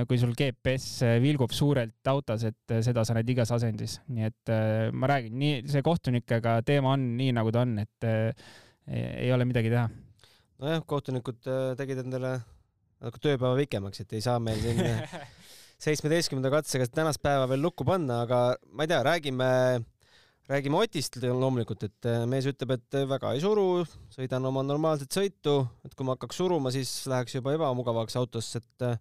kui 0.08 0.16
sul 0.16 0.32
GPS 0.32 1.04
vilgub 1.20 1.52
suurelt 1.52 2.08
autos, 2.08 2.46
et 2.48 2.76
seda 2.86 3.04
sa 3.04 3.18
näed 3.18 3.28
igas 3.34 3.52
asendis, 3.52 3.98
nii 4.08 4.30
et 4.30 4.52
ma 4.96 5.10
räägin, 5.12 5.36
nii 5.42 5.58
see 5.68 5.84
kohtunikega 5.84 6.62
teema 6.64 6.94
on 6.96 7.04
nii, 7.18 7.34
nagu 7.36 7.52
ta 7.52 7.66
on, 7.66 7.76
et 7.84 8.08
ei 8.88 9.28
ole 9.36 9.44
midagi 9.50 9.74
teha. 9.74 9.90
nojah, 10.64 10.86
kohtunikud 10.88 11.52
tegid 11.76 12.00
endale 12.06 12.38
natuke 13.04 13.20
tööpäeva 13.26 13.58
pikemaks, 13.60 14.04
et 14.04 14.16
ei 14.16 14.24
saa 14.24 14.40
meil 14.40 14.62
siin 14.64 14.80
seitsmeteistkümnenda 15.84 16.52
katsega 16.54 16.88
tänast 16.92 17.22
päeva 17.24 17.48
veel 17.52 17.64
lukku 17.64 17.86
panna, 17.88 18.24
aga 18.24 18.44
ma 18.72 18.86
ei 18.86 18.92
tea, 18.92 19.02
räägime, 19.04 19.50
räägime 20.52 20.80
Otist 20.80 21.18
loomulikult, 21.24 21.84
et 21.90 22.10
äh, 22.10 22.24
mees 22.30 22.48
ütleb, 22.50 22.78
et 22.78 23.00
väga 23.10 23.34
ei 23.36 23.44
suru, 23.44 23.84
sõidan 24.14 24.48
oma 24.48 24.64
normaalset 24.66 25.12
sõitu, 25.16 25.60
et 25.84 25.96
kui 25.96 26.08
ma 26.08 26.16
hakkaks 26.16 26.40
suruma, 26.40 26.72
siis 26.76 26.94
läheks 27.12 27.36
juba 27.40 27.56
ebamugavaks 27.58 28.16
autos, 28.22 28.54
et 28.62 28.88
äh, 28.88 28.96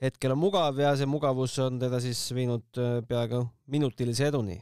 hetkel 0.00 0.34
on 0.34 0.40
mugav 0.40 0.78
ja 0.80 0.94
see 0.96 1.08
mugavus 1.10 1.58
on 1.62 1.78
teda 1.82 2.00
siis 2.02 2.22
viinud 2.36 2.80
äh, 2.80 3.00
peaaegu 3.06 3.44
minutilise 3.72 4.28
eduni. 4.30 4.60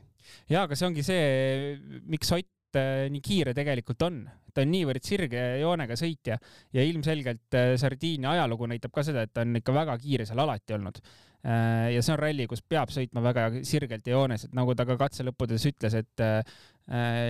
ja, 0.50 0.64
aga 0.64 0.76
see 0.76 0.88
ongi 0.88 1.06
see, 1.06 1.78
miks 2.06 2.34
Ott 2.78 3.08
nii 3.08 3.22
kiire 3.24 3.54
tegelikult 3.56 4.02
on, 4.04 4.18
ta 4.52 4.60
on 4.60 4.72
niivõrd 4.72 5.06
sirge 5.06 5.40
joonega 5.62 5.96
sõitja 5.96 6.36
ja 6.74 6.84
ilmselgelt 6.84 7.56
äh, 7.56 7.70
Sardiinia 7.80 8.34
ajalugu 8.34 8.68
näitab 8.68 8.92
ka 8.94 9.04
seda, 9.06 9.24
et 9.24 9.32
ta 9.32 9.44
on 9.46 9.56
ikka 9.56 9.72
väga 9.72 9.94
kiire 10.02 10.26
seal 10.28 10.42
alati 10.42 10.76
olnud. 10.76 11.00
Äh, 11.46 11.94
ja 11.94 12.02
see 12.02 12.12
on 12.12 12.20
ralli, 12.20 12.48
kus 12.50 12.64
peab 12.66 12.92
sõitma 12.92 13.22
väga 13.24 13.48
sirgelt 13.66 14.08
ja 14.08 14.18
joones, 14.18 14.48
et 14.48 14.58
nagu 14.58 14.74
ta 14.76 14.84
ka 14.88 14.98
katse 15.00 15.26
lõppudes 15.28 15.64
ütles, 15.70 15.96
et 15.96 16.24
äh, 16.24 16.58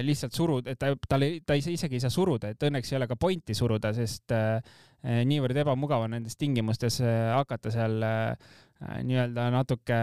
lihtsalt 0.06 0.34
surud, 0.34 0.70
et 0.70 0.80
ta, 0.80 0.90
tal 1.08 1.26
ei, 1.26 1.40
ta 1.46 1.58
ise 1.58 1.74
isegi 1.74 1.98
ei 1.98 2.02
saa 2.02 2.14
suruda, 2.14 2.50
et 2.54 2.68
õnneks 2.68 2.92
ei 2.92 2.98
ole 3.00 3.10
ka 3.10 3.18
pointi 3.20 3.56
suruda, 3.58 3.92
sest 3.94 4.34
niivõrd 5.02 5.61
ebamugav 5.62 6.07
on 6.07 6.17
nendes 6.17 6.35
tingimustes 6.38 6.99
hakata 7.05 7.71
seal 7.75 8.00
nii-öelda 8.78 9.49
natuke 9.55 9.99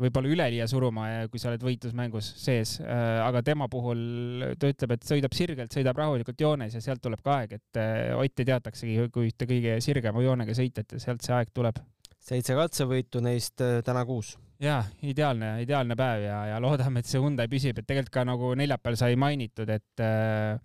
võib-olla 0.00 0.30
üleliia 0.30 0.66
suruma, 0.70 1.06
kui 1.30 1.40
sa 1.42 1.50
oled 1.50 1.62
võitlusmängus 1.64 2.28
sees, 2.40 2.76
aga 2.80 3.42
tema 3.46 3.66
puhul 3.70 4.44
ta 4.60 4.70
ütleb, 4.70 4.94
et 4.96 5.06
sõidab 5.06 5.34
sirgelt, 5.36 5.74
sõidab 5.74 5.98
rahulikult 5.98 6.40
joones 6.40 6.76
ja 6.76 6.82
sealt 6.84 7.02
tuleb 7.04 7.22
ka 7.24 7.40
aeg, 7.40 7.56
et 7.58 7.80
Otti 8.16 8.46
teataksegi 8.48 9.08
kui 9.12 9.30
ühte 9.30 9.48
kõige 9.50 9.78
sirgema 9.84 10.22
joonega 10.24 10.54
sõitjat 10.56 10.94
ja 10.96 11.02
sealt 11.02 11.26
see 11.26 11.34
aeg 11.36 11.50
tuleb. 11.54 11.82
seitse 12.20 12.54
katsevõitu, 12.54 13.20
neist 13.24 13.62
täna 13.84 14.04
kuus. 14.06 14.36
Jaa, 14.60 14.82
ideaalne, 15.08 15.54
ideaalne 15.64 15.96
päev 15.96 16.26
ja, 16.26 16.40
ja 16.50 16.58
loodame, 16.60 17.00
et 17.00 17.08
see 17.08 17.20
Hyundai 17.20 17.48
püsib, 17.48 17.78
et 17.80 17.86
tegelikult 17.88 18.12
ka 18.12 18.26
nagu 18.28 18.52
neljapäeval 18.60 18.98
sai 19.00 19.16
mainitud, 19.16 19.70
et 19.72 20.02
äh, 20.04 20.60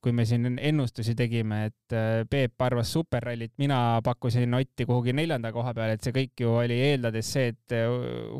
kui 0.00 0.12
me 0.14 0.22
siin 0.28 0.46
ennustusi 0.62 1.16
tegime, 1.18 1.64
et 1.72 1.94
äh, 1.96 2.20
Peep 2.30 2.62
arvas 2.62 2.92
superrallit, 2.94 3.56
mina 3.58 3.98
pakkusin 4.06 4.54
Otti 4.54 4.86
kuhugi 4.86 5.14
neljanda 5.16 5.50
koha 5.54 5.72
peale, 5.74 5.96
et 5.98 6.06
see 6.06 6.14
kõik 6.14 6.44
ju 6.44 6.52
oli 6.60 6.76
eeldades 6.90 7.32
see, 7.34 7.50
et 7.50 7.74
äh, 7.74 7.88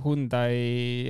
Hyundai 0.04 0.54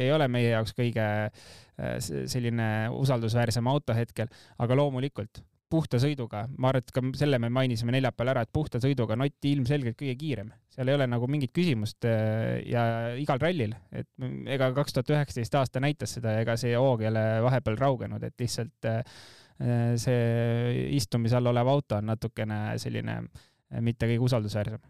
ei 0.01 0.09
ole 0.15 0.29
meie 0.33 0.55
jaoks 0.55 0.73
kõige 0.79 1.05
äh, 1.29 1.99
selline 2.01 2.89
usaldusväärsem 2.97 3.69
auto 3.69 3.97
hetkel, 3.97 4.33
aga 4.57 4.79
loomulikult 4.81 5.43
puhta 5.69 5.99
sõiduga, 6.01 6.47
ma 6.57 6.71
arvan, 6.71 6.85
et 6.85 6.95
ka 6.95 7.03
selle 7.21 7.37
me 7.43 7.51
mainisime 7.53 7.93
neljapäeval 7.93 8.33
ära, 8.33 8.45
et 8.47 8.53
puhta 8.53 8.81
sõiduga 8.81 9.19
on 9.19 9.27
Ott 9.27 9.49
ilmselgelt 9.51 9.99
kõige 10.01 10.15
kiirem, 10.17 10.53
seal 10.73 10.89
ei 10.89 10.97
ole 10.97 11.09
nagu 11.11 11.29
mingit 11.29 11.53
küsimust 11.53 12.09
äh, 12.09 12.63
ja 12.73 12.85
igal 13.21 13.41
rallil, 13.43 13.75
et 13.93 14.09
ega 14.49 14.71
kaks 14.77 14.97
tuhat 14.97 15.13
üheksateist 15.13 15.61
aasta 15.61 15.85
näitas 15.85 16.17
seda, 16.17 16.39
ega 16.41 16.57
see 16.57 16.73
hoog 16.73 17.05
ei 17.05 17.11
ole 17.13 17.27
vahepeal 17.45 17.77
raugenud, 17.85 18.25
et 18.25 18.41
lihtsalt 18.41 18.89
äh, 18.89 19.21
see 19.59 20.87
istumise 20.95 21.35
all 21.39 21.51
olev 21.51 21.73
auto 21.73 21.99
on 21.99 22.07
natukene 22.13 22.79
selline 22.79 23.17
äh, 23.19 23.83
mitte 23.83 24.07
kõige 24.07 24.29
usaldusväärsem. 24.29 24.85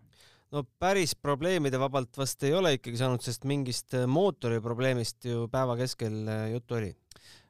No 0.52 0.62
päris 0.80 1.12
probleemide 1.16 1.76
vabalt 1.80 2.16
vast 2.16 2.44
ei 2.48 2.54
ole 2.56 2.74
ikkagi 2.78 2.96
saanud, 2.96 3.20
sest 3.20 3.44
mingist 3.48 3.96
mootori 4.08 4.62
probleemist 4.64 5.26
ju 5.28 5.44
päeva 5.52 5.76
keskel 5.76 6.22
juttu 6.54 6.78
oli. 6.78 6.94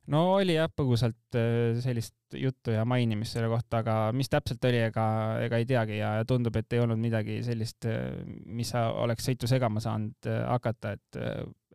No 0.09 0.23
oli 0.39 0.55
jah, 0.57 0.71
põgusalt 0.73 1.37
äh, 1.37 1.77
sellist 1.85 2.15
juttu 2.33 2.73
ja 2.73 2.85
mainimist 2.89 3.37
selle 3.37 3.51
kohta, 3.53 3.83
aga 3.83 3.97
mis 4.17 4.31
täpselt 4.33 4.63
oli, 4.65 4.81
ega, 4.87 5.05
ega 5.45 5.61
ei 5.61 5.67
teagi 5.69 5.99
ja 5.99 6.13
tundub, 6.29 6.57
et 6.57 6.73
ei 6.73 6.81
olnud 6.81 7.01
midagi 7.01 7.43
sellist, 7.45 7.85
äh, 7.89 8.17
mis 8.49 8.73
oleks 8.79 9.29
sõitu 9.29 9.51
segama 9.51 9.83
saanud 9.85 10.31
äh, 10.31 10.41
hakata, 10.49 10.95
et, 10.97 11.21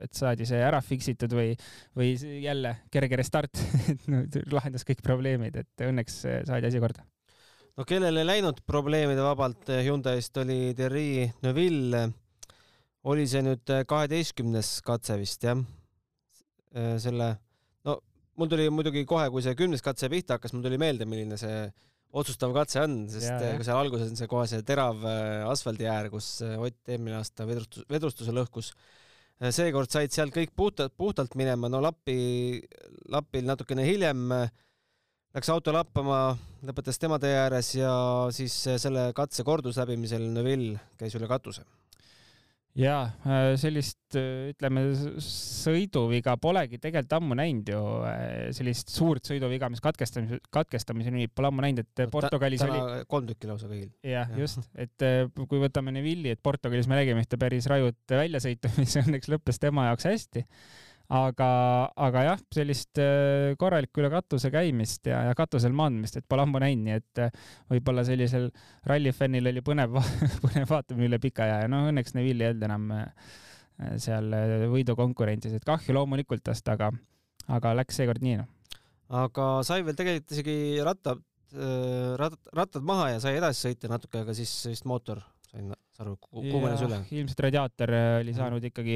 et 0.01 0.13
saadi 0.17 0.47
see 0.49 0.61
ära 0.63 0.81
fix 0.81 1.11
itud 1.11 1.35
või, 1.37 1.53
või 1.97 2.15
jälle 2.43 2.75
kerge 2.93 3.19
restart 3.19 3.61
no, 4.11 4.23
lahendas 4.53 4.87
kõik 4.87 5.03
probleemid, 5.05 5.59
et 5.63 5.85
õnneks 5.85 6.19
saadi 6.49 6.69
asi 6.69 6.81
korda. 6.83 7.05
no 7.77 7.85
kellel 7.89 8.21
ei 8.21 8.29
läinud 8.29 8.63
probleemide 8.65 9.23
vabalt 9.25 9.69
Hyundai'st 9.69 10.41
oli 10.43 10.73
Thierry 10.77 11.29
Neuville. 11.45 12.07
oli 13.03 13.27
see 13.29 13.45
nüüd 13.45 13.77
kaheteistkümnes 13.87 14.79
katse 14.85 15.17
vist 15.21 15.45
jah? 15.45 15.61
selle 16.73 17.35
mul 18.39 18.49
tuli 18.49 18.67
muidugi 18.73 19.05
kohe, 19.09 19.27
kui 19.33 19.43
see 19.45 19.55
kümnes 19.57 19.83
katse 19.85 20.09
pihta 20.11 20.37
hakkas, 20.37 20.53
mul 20.55 20.65
tuli 20.65 20.79
meelde, 20.81 21.07
milline 21.09 21.37
see 21.39 21.67
otsustav 22.13 22.53
katse 22.55 22.81
on, 22.83 22.97
sest 23.11 23.29
ja, 23.29 23.53
ja. 23.53 23.61
seal 23.65 23.79
alguses 23.79 24.11
on 24.11 24.17
see 24.19 24.29
kohe 24.29 24.45
see 24.49 24.65
terav 24.65 25.01
äh, 25.09 25.45
asfaldiäär, 25.49 26.11
kus 26.13 26.35
äh, 26.45 26.57
Ott 26.61 26.93
eelmine 26.93 27.17
aasta 27.19 27.47
vedrustus, 27.49 27.85
vedrustuse 27.89 28.35
lõhkus. 28.35 28.73
Äh, 29.43 29.51
seekord 29.51 29.91
said 29.91 30.13
seal 30.15 30.31
kõik 30.31 30.53
puhtalt, 30.55 30.93
puhtalt 30.95 31.33
minema, 31.35 31.67
no 31.67 31.81
Lappi, 31.83 32.61
Lapil 33.11 33.43
natukene 33.43 33.83
hiljem 33.83 34.31
läks 35.33 35.49
auto 35.51 35.73
lappama, 35.75 36.37
lõpetas 36.63 37.01
tema 37.01 37.19
tee 37.19 37.33
ääres 37.35 37.73
ja 37.75 37.93
siis 38.31 38.55
selle 38.79 39.09
katse 39.17 39.43
kordusläbimisel 39.43 40.29
Neville 40.31 40.79
käis 40.99 41.15
üle 41.19 41.27
katuse 41.27 41.65
jaa, 42.77 43.01
äh, 43.27 43.47
sellist 43.61 44.17
äh, 44.17 44.51
ütleme 44.53 44.83
sõiduviga 45.21 46.35
polegi 46.41 46.79
tegelikult 46.81 47.15
ammu 47.19 47.37
näinud 47.37 47.69
ju, 47.69 47.81
äh, 48.09 48.47
sellist 48.55 48.93
suurt 48.93 49.29
sõiduviga, 49.29 49.69
mis 49.73 49.83
katkestamise, 49.83 50.39
katkestamiseni 50.53 51.23
viib, 51.23 51.33
pole 51.37 51.51
ammu 51.51 51.65
näinud, 51.65 51.83
et 51.83 52.13
Portugalis 52.13 52.63
oli. 52.65 53.03
kolm 53.09 53.29
tükki 53.29 53.49
lausa 53.49 53.69
kõigil. 53.69 53.91
jah 54.01 54.31
ja., 54.31 54.39
just, 54.41 54.65
et 54.73 55.07
kui 55.37 55.61
võtame 55.61 55.93
Neville'i, 55.95 56.33
et 56.33 56.43
Portugalis 56.43 56.89
me 56.89 56.97
nägime 56.97 57.21
ühte 57.25 57.39
päris 57.41 57.69
rajut 57.69 58.17
väljasõitu, 58.17 58.73
mis 58.81 58.97
õnneks 59.03 59.29
lõppes 59.33 59.61
tema 59.61 59.91
jaoks 59.91 60.09
hästi 60.09 60.47
aga, 61.13 61.47
aga 62.07 62.23
jah, 62.27 62.41
sellist 62.53 62.99
äh, 63.01 63.53
korralikku 63.59 64.01
üle 64.01 64.09
katuse 64.13 64.49
käimist 64.53 65.09
ja, 65.09 65.21
ja 65.27 65.35
katusel 65.37 65.75
maandumist, 65.75 66.17
et 66.17 66.27
pole 66.29 66.45
ammu 66.45 66.61
näinud, 66.63 66.85
nii 66.87 66.95
et 66.97 67.21
äh, 67.21 67.49
võib-olla 67.71 68.05
sellisel 68.07 68.49
rallifännil 68.89 69.51
oli 69.51 69.63
põnev, 69.65 69.99
põnev 70.45 70.69
vaatamine 70.69 71.11
üle 71.11 71.19
pika 71.23 71.45
aja 71.45 71.63
ja 71.63 71.71
no 71.71 71.83
õnneks 71.91 72.15
Neville 72.17 72.47
ei 72.47 72.53
olnud 72.53 72.67
enam 72.69 72.95
äh, 72.97 73.35
seal 74.01 74.29
võidukonkurentsis, 74.71 75.57
et 75.57 75.67
kahju 75.67 75.95
loomulikult 75.97 76.43
tast, 76.45 76.67
aga, 76.69 76.91
aga 77.51 77.75
läks 77.81 77.99
seekord 77.99 78.23
nii 78.23 78.39
noh. 78.41 78.49
aga 79.23 79.47
sai 79.67 79.81
veel 79.85 79.97
tegelikult 79.97 80.35
isegi 80.35 80.57
rattad, 80.85 81.21
rattad, 82.21 82.53
rattad 82.57 82.85
maha 82.85 83.11
ja 83.15 83.21
sai 83.21 83.37
edasi 83.41 83.67
sõita 83.67 83.89
natuke, 83.91 84.21
aga 84.23 84.37
siis 84.37 84.53
vist 84.69 84.85
mootor 84.89 85.21
sain 85.53 85.73
aru, 86.01 86.15
kuumenes 86.25 86.81
üle? 86.85 86.99
ilmselt 87.13 87.43
radiaator 87.45 87.93
äh, 87.93 88.07
oli 88.21 88.33
saanud 88.35 88.63
ikkagi 88.69 88.95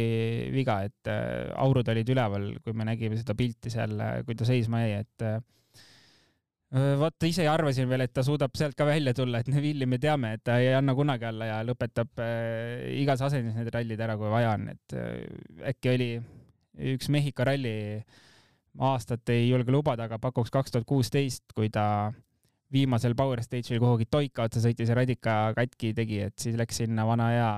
viga, 0.54 0.80
et 0.88 1.12
äh, 1.12 1.52
aurud 1.62 1.88
olid 1.94 2.10
üleval, 2.14 2.50
kui 2.64 2.76
me 2.78 2.88
nägime 2.88 3.20
seda 3.20 3.36
pilti 3.38 3.72
seal, 3.74 3.94
äh, 4.02 4.18
kui 4.28 4.38
ta 4.38 4.48
seisma 4.48 4.82
jäi, 4.86 5.04
et 5.06 5.28
vaata, 7.00 7.24
ise 7.30 7.46
arvasin 7.48 7.88
veel, 7.88 8.04
et 8.04 8.12
ta 8.12 8.26
suudab 8.28 8.58
sealt 8.60 8.76
ka 8.76 8.84
välja 8.90 9.14
tulla, 9.16 9.40
et 9.40 9.48
Neville'i 9.48 9.88
me 9.88 10.02
teame, 10.04 10.34
et 10.36 10.44
ta 10.44 10.58
ei 10.60 10.74
anna 10.76 10.96
kunagi 10.98 11.30
alla 11.30 11.48
ja 11.48 11.62
lõpetab 11.64 12.20
igas 12.92 13.24
asendis 13.24 13.56
need 13.56 13.72
rallid 13.72 14.02
ära, 14.04 14.18
kui 14.20 14.28
vaja 14.34 14.52
on, 14.58 14.66
et 14.74 14.98
äkki 15.72 15.94
oli 15.94 16.10
üks 16.92 17.08
Mehhiko 17.14 17.46
ralli, 17.48 17.72
aastat 18.84 19.32
ei 19.32 19.48
julge 19.48 19.72
lubada, 19.72 20.10
aga 20.10 20.20
pakuks 20.20 20.52
kaks 20.54 20.76
tuhat 20.76 20.90
kuusteist, 20.90 21.46
kui 21.56 21.72
ta 21.74 21.86
äh, 22.10 22.20
viimasel 22.74 23.16
Power 23.16 23.40
Stage'il 23.44 23.80
kuhugi 23.80 24.08
toika 24.12 24.48
otsa 24.48 24.62
sõitis 24.64 24.92
ja 24.92 24.98
radika 24.98 25.36
katki 25.56 25.94
tegi, 25.96 26.20
et 26.28 26.36
siis 26.40 26.58
läks 26.60 26.82
sinna 26.82 27.06
vana 27.08 27.30
hea 27.32 27.52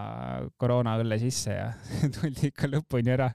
koroona 0.61 0.95
õlle 1.01 1.17
sisse 1.21 1.55
ja 1.55 1.69
tuldi 2.15 2.51
ikka 2.51 2.69
lõpuni 2.69 3.13
ära. 3.15 3.31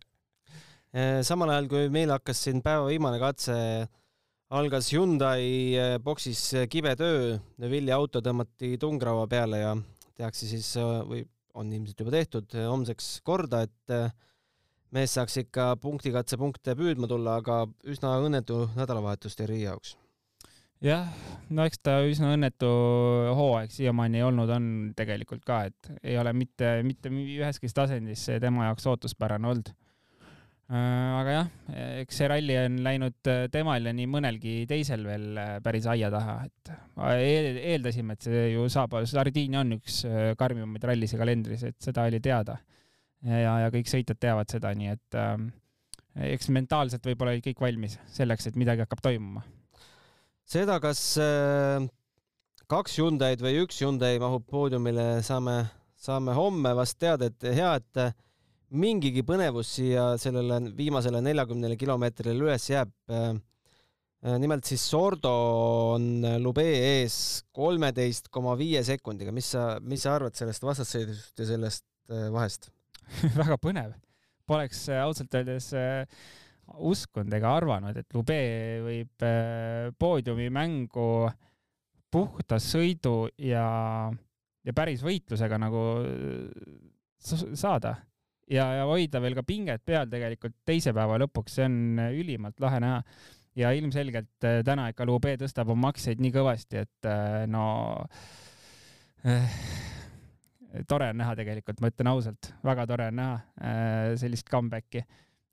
samal 1.27 1.51
ajal, 1.51 1.69
kui 1.71 1.89
meil 1.95 2.13
hakkas 2.15 2.45
siin 2.47 2.63
päeva 2.63 2.87
viimane 2.87 3.19
katse, 3.23 3.57
algas 4.55 4.93
Hyundai 4.95 5.49
eh, 5.75 5.97
boksis 6.03 6.43
kibe 6.71 6.95
töö, 6.99 7.35
Neville'i 7.63 7.95
auto 7.95 8.23
tõmmati 8.23 8.77
tungraua 8.79 9.27
peale 9.31 9.65
ja 9.65 9.73
tehakse 10.15 10.47
siis 10.47 10.77
või 10.79 11.25
on 11.59 11.73
ilmselt 11.75 12.05
juba 12.05 12.15
tehtud 12.15 12.55
eh, 12.55 12.69
homseks 12.71 13.17
korda, 13.27 13.65
et 13.67 13.99
mees 14.95 15.19
saaks 15.19 15.43
ikka 15.43 15.73
punktikatse 15.83 16.39
punkte 16.39 16.79
püüdma 16.79 17.11
tulla, 17.11 17.41
aga 17.43 17.65
üsna 17.91 18.15
õnnetu 18.23 18.69
nädalavahetus 18.79 19.35
Terri 19.35 19.65
jaoks 19.65 19.97
jah, 20.83 21.07
no 21.55 21.65
eks 21.69 21.81
ta 21.85 21.99
üsna 22.09 22.35
õnnetu 22.35 22.69
hooaeg 23.37 23.73
siiamaani 23.75 24.25
olnud 24.27 24.51
on 24.55 24.67
tegelikult 24.97 25.45
ka, 25.47 25.65
et 25.71 25.91
ei 26.03 26.19
ole 26.21 26.35
mitte, 26.37 26.77
mitte 26.87 27.13
üheski 27.13 27.71
asendis 27.71 28.27
see 28.29 28.41
tema 28.43 28.71
jaoks 28.71 28.87
ootuspärane 28.91 29.51
olnud. 29.51 29.73
Äh, 30.65 31.09
aga 31.21 31.33
jah, 31.35 31.49
eks 32.01 32.19
see 32.23 32.29
ralli 32.31 32.55
on 32.57 32.79
läinud 32.87 33.29
äh, 33.29 33.43
temal 33.53 33.85
ja 33.85 33.93
nii 33.93 34.07
mõnelgi 34.09 34.55
teisel 34.69 35.03
veel 35.05 35.37
äh, 35.37 35.51
päris 35.65 35.85
aia 35.93 36.09
taha, 36.13 36.39
et 36.49 36.71
eeldasime, 37.13 38.17
et 38.17 38.25
see 38.25 38.47
ju 38.55 38.65
saab, 38.73 38.97
Sardiinia 39.11 39.61
on 39.61 39.75
üks 39.77 40.01
karmimaid 40.41 40.87
rallisid 40.89 41.21
kalendris, 41.21 41.67
et 41.69 41.77
seda 41.85 42.07
oli 42.09 42.23
teada. 42.25 42.57
ja, 43.29 43.59
ja 43.67 43.69
kõik 43.73 43.93
sõitjad 43.93 44.21
teavad 44.21 44.49
seda, 44.57 44.73
nii 44.73 44.95
et 44.95 45.19
äh, 45.21 45.37
eks 46.33 46.49
mentaalselt 46.49 47.05
võib-olla 47.13 47.37
olid 47.37 47.45
kõik 47.45 47.61
valmis 47.61 47.99
selleks, 48.17 48.49
et 48.49 48.57
midagi 48.57 48.87
hakkab 48.87 49.05
toimuma 49.05 49.45
seda, 50.49 50.79
kas 50.83 51.01
äh, 51.21 51.85
kaks 52.71 52.99
Hyundai'd 53.01 53.43
või 53.45 53.63
üks 53.65 53.81
Hyundai 53.83 54.19
mahub 54.23 54.45
poodiumile, 54.51 55.23
saame, 55.27 55.63
saame 56.01 56.37
homme 56.37 56.75
vast 56.77 56.99
teada, 57.03 57.31
et 57.31 57.49
hea, 57.57 57.73
et 57.81 58.03
äh, 58.03 58.15
mingigi 58.75 59.25
põnevus 59.27 59.75
siia 59.79 60.15
sellele 60.21 60.61
viimasele 60.77 61.21
neljakümnele 61.25 61.79
kilomeetrile 61.81 62.37
üles 62.37 62.69
jääb. 62.71 62.93
Äh, 63.11 63.35
nimelt 64.41 64.65
siis 64.65 64.81
Sordo 64.89 65.33
on 65.97 66.25
Lube 66.41 66.65
ees 66.65 67.17
kolmeteist 67.53 68.31
koma 68.33 68.55
viie 68.57 68.81
sekundiga. 68.87 69.35
mis 69.37 69.51
sa, 69.53 69.75
mis 69.85 70.07
sa 70.07 70.15
arvad 70.17 70.39
sellest 70.39 70.65
vastassõidust 70.65 71.43
ja 71.43 71.49
sellest 71.51 71.85
vahest 72.33 72.71
väga 73.41 73.61
põnev. 73.61 73.93
Poleks 74.49 74.87
ausalt 75.01 75.37
öeldes 75.37 75.71
äh, 75.77 76.09
uskunud 76.75 77.35
ega 77.37 77.55
arvanud, 77.59 77.97
et 77.97 78.17
Lube 78.17 78.39
võib 78.85 79.27
äh, 79.27 79.91
poodiumimängu 79.99 81.09
puhta 82.15 82.59
sõidu 82.63 83.29
ja, 83.43 83.67
ja 84.65 84.75
päris 84.77 85.05
võitlusega 85.05 85.59
nagu 85.61 85.85
äh, 86.03 86.75
saada 87.55 87.97
ja, 88.51 88.69
ja 88.81 88.85
hoida 88.91 89.23
veel 89.25 89.39
ka 89.39 89.47
pinget 89.47 89.85
peal 89.87 90.11
tegelikult 90.11 90.57
teise 90.67 90.95
päeva 90.97 91.19
lõpuks, 91.25 91.59
see 91.59 91.69
on 91.69 92.05
ülimalt 92.11 92.61
lahe 92.63 92.83
näha. 92.85 93.01
ja 93.57 93.73
ilmselgelt 93.73 94.47
äh, 94.49 94.63
täna 94.67 94.89
ikka 94.93 95.07
Lube 95.09 95.37
tõstab 95.41 95.71
oma 95.71 95.91
makseid 95.91 96.23
nii 96.23 96.35
kõvasti, 96.35 96.85
et 96.85 97.13
no 97.51 97.65
tore 100.89 101.11
on 101.13 101.21
näha 101.21 101.35
tegelikult, 101.39 101.81
ma 101.81 101.91
ütlen 101.93 102.11
ausalt, 102.11 102.51
väga 102.67 102.87
tore 102.91 103.07
on 103.13 103.19
näha 103.21 103.37
äh, 103.37 104.09
sellist 104.21 104.51
comeback'i. 104.51 105.05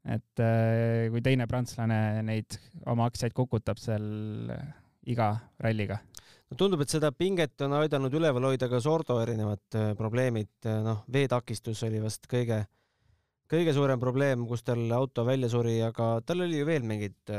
Et 0.01 0.41
äh, 0.41 1.09
kui 1.13 1.21
teine 1.25 1.47
prantslane 1.49 2.21
neid 2.25 2.57
oma 2.89 3.05
aktsiaid 3.09 3.35
kukutab 3.37 3.79
seal 3.81 4.49
iga 5.11 5.31
ralliga. 5.61 5.99
no 6.49 6.57
tundub, 6.57 6.81
et 6.81 6.93
seda 6.93 7.11
pinget 7.13 7.61
on 7.65 7.77
aidanud 7.79 8.13
üleval 8.17 8.49
hoida 8.51 8.69
ka 8.71 8.81
Sordo 8.81 9.19
erinevad 9.21 9.77
äh, 9.77 9.91
probleemid, 9.97 10.53
noh, 10.85 11.03
veetakistus 11.11 11.83
oli 11.87 12.01
vast 12.01 12.25
kõige, 12.31 12.63
kõige 13.51 13.75
suurem 13.77 14.01
probleem, 14.01 14.47
kus 14.49 14.65
tal 14.65 14.83
auto 14.97 15.25
välja 15.27 15.51
suri, 15.53 15.77
aga 15.85 16.15
tal 16.25 16.47
oli 16.47 16.61
ju 16.61 16.69
veel 16.69 16.87
mingeid, 16.87 17.35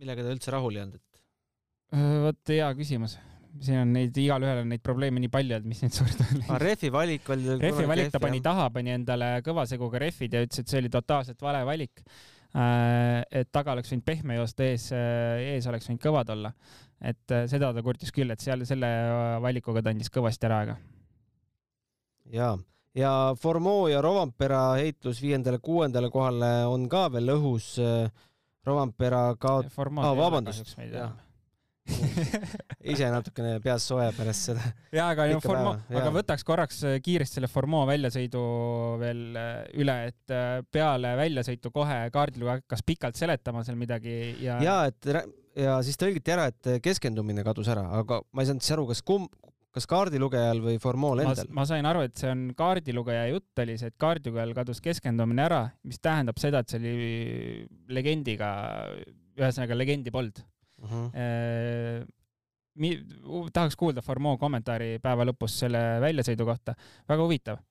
millega 0.00 0.24
ta 0.24 0.34
üldse 0.36 0.56
rahul 0.56 0.76
ei 0.76 0.84
olnud, 0.86 1.00
et 1.00 2.04
vot 2.26 2.52
hea 2.56 2.68
küsimus 2.78 3.20
siin 3.64 3.80
on 3.82 3.92
neid, 3.94 4.16
igalühel 4.20 4.62
on 4.62 4.70
neid 4.72 4.82
probleeme 4.84 5.20
nii 5.22 5.32
palju, 5.32 5.58
et 5.58 5.66
mis 5.68 5.82
neid 5.82 5.98
on. 6.04 6.40
aga 6.46 6.60
refi 6.62 6.90
valik 6.92 7.28
oli. 7.32 7.58
refi 7.62 7.88
valik 7.88 8.12
ta 8.14 8.20
pani 8.22 8.40
taha, 8.44 8.68
pani 8.74 8.94
endale 8.96 9.30
kõva 9.46 9.66
seguga 9.68 10.00
refid 10.02 10.36
ja 10.36 10.42
ütles, 10.46 10.62
et 10.62 10.72
see 10.72 10.82
oli 10.82 10.92
totaalselt 10.92 11.42
vale 11.44 11.62
valik. 11.68 12.04
Äh, 12.56 13.20
et 13.42 13.50
taga 13.52 13.74
oleks 13.74 13.90
võinud 13.92 14.06
pehme 14.06 14.38
joosta, 14.38 14.64
ees, 14.64 14.88
äh, 14.96 15.56
ees 15.56 15.66
oleks 15.68 15.90
võinud 15.90 16.02
kõvad 16.04 16.30
olla. 16.32 16.52
et 16.96 17.34
äh, 17.34 17.44
seda 17.50 17.72
ta 17.76 17.82
kurtis 17.84 18.12
küll, 18.14 18.32
et 18.32 18.40
seal 18.40 18.64
selle 18.64 18.88
valikuga 19.44 19.82
ta 19.84 19.92
andis 19.92 20.08
kõvasti 20.12 20.48
ära 20.48 20.62
aega. 20.62 20.78
ja, 22.32 22.54
ja 22.96 23.12
Formeau 23.40 23.90
ja 23.92 24.00
Rovampera 24.04 24.62
heitlus 24.80 25.20
viiendale-kuuendale 25.24 26.10
kohale 26.10 26.54
on 26.70 26.88
ka 26.88 27.08
veel 27.12 27.36
õhus. 27.36 27.76
Rovampera 28.66 29.36
kaot-, 29.38 29.68
ah, 29.70 30.14
vabandust, 30.18 30.72
jah 30.90 31.12
ise 32.92 33.08
natukene 33.12 33.56
peas 33.64 33.86
soe 33.86 34.06
pärast 34.16 34.50
seda. 34.50 34.66
ja, 34.94 35.08
aga, 35.12 35.26
Formo, 35.42 35.74
aga 35.90 36.12
võtaks 36.14 36.44
korraks 36.46 36.82
äh, 36.88 36.98
kiiresti 37.04 37.38
selle 37.38 37.50
Formo 37.50 37.84
väljasõidu 37.88 38.42
veel 39.02 39.38
äh, 39.38 39.56
üle, 39.82 39.96
et 40.10 40.34
äh, 40.34 40.60
peale 40.72 41.14
väljasõitu 41.18 41.72
kohe 41.74 41.98
kaardilugeja 42.14 42.60
hakkas 42.60 42.84
pikalt 42.86 43.18
seletama 43.18 43.64
seal 43.66 43.78
midagi 43.78 44.36
ja. 44.42 44.58
ja 44.64 44.78
et 44.90 45.10
ja 45.56 45.76
siis 45.86 45.98
tõlgiti 46.00 46.34
ära, 46.34 46.48
et 46.52 46.80
keskendumine 46.84 47.44
kadus 47.46 47.70
ära, 47.72 47.86
aga 48.00 48.20
ma 48.32 48.42
ei 48.42 48.50
saanud 48.50 48.66
siis 48.66 48.76
aru, 48.76 48.88
kas 48.90 49.04
kumb, 49.06 49.30
kas 49.76 49.86
kaardilugejal 49.90 50.62
või 50.64 50.80
Formol 50.82 51.22
endal? 51.22 51.52
ma 51.54 51.66
sain 51.68 51.86
aru, 51.86 52.06
et 52.08 52.18
see 52.18 52.32
on 52.32 52.48
kaardilugeja 52.58 53.28
jutt 53.30 53.62
oli 53.62 53.78
see, 53.80 53.92
et 53.92 53.98
kaardilugejal 54.00 54.56
kadus 54.58 54.82
keskendumine 54.84 55.46
ära, 55.46 55.62
mis 55.86 56.02
tähendab 56.02 56.42
seda, 56.42 56.64
et 56.64 56.72
see 56.72 56.82
oli 56.82 57.94
legendiga, 57.94 58.50
ühesõnaga 59.38 59.78
legendi 59.78 60.12
polnud 60.14 60.42
uh. 60.82 60.92
-huh. 60.92 62.06
Mi, 62.76 62.90
tahaks 63.56 63.76
kuulda 63.80 64.02
Formeau 64.04 64.36
kommentaari 64.36 64.98
päeva 65.00 65.24
lõpus 65.24 65.54
selle 65.62 65.80
väljasõidu 66.02 66.44
kohta. 66.44 66.74
väga 67.08 67.22
huvitav. 67.22 67.62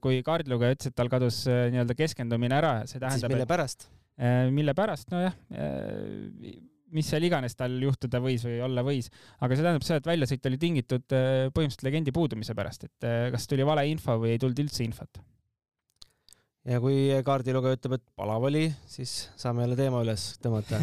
kui 0.00 0.22
kaardilugeja 0.24 0.76
ütles, 0.76 0.88
et 0.88 0.96
tal 0.96 1.10
kadus 1.12 1.42
äh, 1.50 1.66
nii-öelda 1.74 1.96
keskendumine 1.98 2.56
ära, 2.56 2.72
see 2.86 3.02
tähendab. 3.02 3.34
mille 3.34 3.46
pärast? 3.46 3.88
mille 4.50 4.72
pärast, 4.72 5.10
nojah, 5.12 5.34
mis 6.96 7.10
seal 7.10 7.26
iganes 7.28 7.52
tal 7.52 7.74
juhtuda 7.82 8.16
võis 8.24 8.46
või 8.48 8.62
olla 8.64 8.80
võis, 8.86 9.10
aga 9.44 9.52
see 9.52 9.66
tähendab 9.66 9.84
seda, 9.84 10.00
et 10.00 10.08
väljasõit 10.08 10.48
oli 10.48 10.60
tingitud 10.62 11.12
äh, 11.12 11.50
põhimõtteliselt 11.52 11.84
legendi 11.84 12.16
puudumise 12.16 12.56
pärast, 12.56 12.88
et 12.88 13.08
kas 13.34 13.44
tuli 13.50 13.66
valeinfo 13.68 14.16
või 14.22 14.32
ei 14.32 14.40
tulnud 14.40 14.64
üldse 14.64 14.86
infot 14.88 15.20
ja 16.66 16.80
kui 16.82 16.96
kaardilugeja 17.26 17.78
ütleb, 17.78 17.96
et 17.98 18.04
palav 18.18 18.46
oli, 18.48 18.66
siis 18.90 19.14
saame 19.38 19.64
jälle 19.64 19.78
teema 19.78 20.02
üles 20.04 20.28
tõmmata 20.42 20.80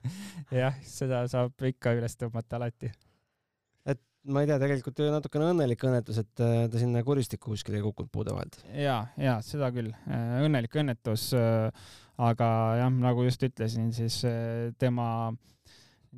jah, 0.62 0.78
seda 0.88 1.22
saab 1.30 1.68
ikka 1.68 1.94
üles 1.98 2.16
tõmmata 2.20 2.58
alati. 2.58 2.90
et 3.88 4.00
ma 4.32 4.42
ei 4.42 4.50
tea, 4.50 4.58
tegelikult 4.62 5.02
natukene 5.12 5.50
õnnelik 5.52 5.84
õnnetus, 5.88 6.22
et 6.24 6.44
äh, 6.44 6.64
ta 6.72 6.80
sinna 6.80 7.04
kuristikku 7.06 7.52
kuskile 7.52 7.80
ei 7.80 7.84
kukkunud 7.84 8.12
puude 8.14 8.34
vahelt. 8.36 8.60
ja, 8.72 9.02
ja 9.20 9.38
seda 9.44 9.70
küll, 9.74 9.92
äh, 10.08 10.40
õnnelik 10.46 10.80
õnnetus. 10.80 11.30
Äh, 11.36 11.68
aga 12.18 12.46
jah, 12.80 12.88
nagu 12.90 13.22
just 13.22 13.44
ütlesin, 13.46 13.92
siis 13.94 14.16
tema 14.82 15.28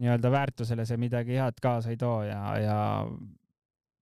nii-öelda 0.00 0.30
väärtusele 0.32 0.86
see 0.88 0.96
midagi 0.96 1.36
head 1.36 1.58
kaasa 1.60 1.92
ei 1.92 1.98
too 2.00 2.22
ja, 2.24 2.38
ja 2.56 2.76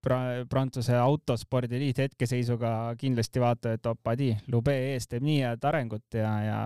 pra-, 0.04 0.44
Prantsuse 0.50 0.96
autospordi 0.98 1.80
liit 1.80 2.00
hetkeseisuga 2.02 2.72
kindlasti 3.00 3.42
vaatab, 3.42 3.78
et 3.78 3.90
opadi, 3.90 4.32
Lube 4.52 4.74
ees 4.92 5.08
teeb 5.10 5.26
nii 5.26 5.42
head 5.44 5.68
arengut 5.70 6.18
ja, 6.18 6.32
ja 6.44 6.58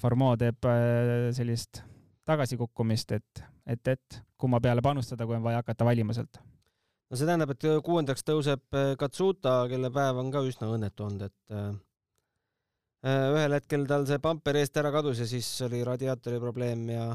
Formeau 0.00 0.36
teeb 0.40 0.68
äh, 0.68 1.30
sellist 1.36 1.82
tagasikukkumist, 2.28 3.16
et, 3.16 3.42
et, 3.66 3.92
et 3.94 4.22
kumma 4.38 4.60
peale 4.60 4.84
panustada, 4.84 5.26
kui 5.26 5.38
on 5.38 5.44
vaja 5.44 5.62
hakata 5.62 5.86
valima 5.88 6.16
sealt. 6.16 6.40
no 7.08 7.16
see 7.16 7.28
tähendab, 7.28 7.54
et 7.54 7.68
kuuendaks 7.84 8.26
tõuseb 8.26 8.64
äh, 8.76 8.94
Katsuta, 9.00 9.60
kelle 9.70 9.92
päev 9.94 10.20
on 10.24 10.32
ka 10.34 10.44
üsna 10.44 10.70
õnnetu 10.74 11.08
olnud, 11.08 11.28
et 11.30 11.56
äh, 11.56 11.70
ühel 13.38 13.54
hetkel 13.54 13.86
tal 13.88 14.06
see 14.08 14.18
pamper 14.22 14.58
eest 14.58 14.76
ära 14.80 14.90
kadus 14.94 15.22
ja 15.22 15.26
siis 15.30 15.48
oli 15.66 15.84
radiaatori 15.86 16.40
probleem 16.42 16.88
ja 16.90 17.12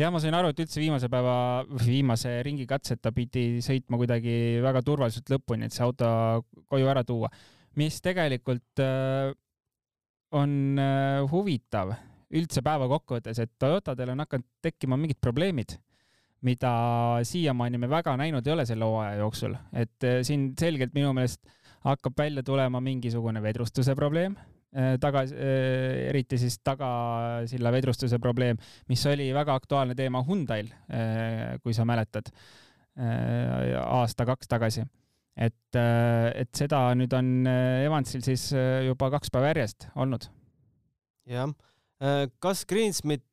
ja 0.00 0.08
ma 0.12 0.20
sain 0.22 0.34
aru, 0.36 0.52
et 0.52 0.62
üldse 0.64 0.80
viimase 0.80 1.10
päeva, 1.12 1.34
viimase 1.84 2.32
ringi 2.46 2.66
katset 2.68 3.02
ta 3.04 3.12
pidi 3.14 3.60
sõitma 3.64 3.98
kuidagi 4.00 4.34
väga 4.64 4.82
turvaliselt 4.86 5.32
lõpuni, 5.34 5.68
et 5.68 5.76
see 5.76 5.84
auto 5.84 6.08
koju 6.70 6.88
ära 6.90 7.04
tuua, 7.06 7.30
mis 7.80 8.00
tegelikult 8.04 8.82
äh, 8.84 9.32
on 10.36 10.80
äh, 10.80 11.20
huvitav 11.30 11.94
üldse 12.30 12.62
päeva 12.62 12.86
kokkuvõttes, 12.90 13.40
et 13.42 13.52
Toyotadel 13.58 14.14
on 14.14 14.24
hakanud 14.24 14.46
tekkima 14.62 14.98
mingid 15.00 15.18
probleemid, 15.20 15.74
mida 16.46 16.72
siiamaani 17.26 17.80
me 17.82 17.90
väga 17.90 18.14
näinud 18.16 18.46
ei 18.46 18.54
ole 18.54 18.64
selle 18.68 18.86
hooaja 18.88 19.18
jooksul, 19.20 19.56
et 19.76 20.06
äh, 20.06 20.20
siin 20.26 20.52
selgelt 20.58 20.94
minu 20.96 21.12
meelest 21.16 21.42
hakkab 21.84 22.16
välja 22.16 22.44
tulema 22.46 22.80
mingisugune 22.84 23.42
vedrustuse 23.42 23.96
probleem 23.98 24.36
tagasi, 25.02 25.34
äh, 25.34 26.08
eriti 26.10 26.38
siis 26.38 26.60
tagasilla 26.64 27.72
vedrustuse 27.74 28.20
probleem, 28.22 28.58
mis 28.88 29.02
oli 29.10 29.30
väga 29.34 29.56
aktuaalne 29.58 29.96
teema 29.98 30.22
Hyundai'l, 30.26 30.70
äh, 30.90 31.56
kui 31.62 31.74
sa 31.76 31.86
mäletad, 31.88 32.32
aasta-kaks 33.00 34.48
tagasi. 34.50 34.82
et, 35.40 35.76
et 35.78 36.50
seda 36.58 36.80
nüüd 36.98 37.12
on 37.16 37.46
Evansil 37.46 38.20
siis 38.26 38.48
juba 38.84 39.08
kaks 39.14 39.30
päeva 39.32 39.52
järjest 39.54 39.86
olnud. 39.94 40.26
jah, 41.30 41.54
kas 42.42 42.66
Greensmit 42.68 43.24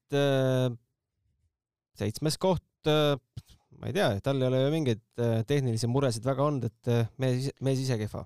seitsmes 1.97 2.37
koht, 2.37 2.63
ma 2.85 3.89
ei 3.89 3.97
tea, 3.97 4.13
tal 4.23 4.39
ei 4.39 4.47
ole 4.47 4.61
ju 4.61 4.71
mingeid 4.77 5.03
tehnilisi 5.49 5.89
muresid 5.91 6.23
väga 6.29 6.47
olnud, 6.47 6.69
et 6.69 7.11
mees, 7.19 7.49
mees 7.59 7.83
ise 7.83 7.97
kehva 7.99 8.23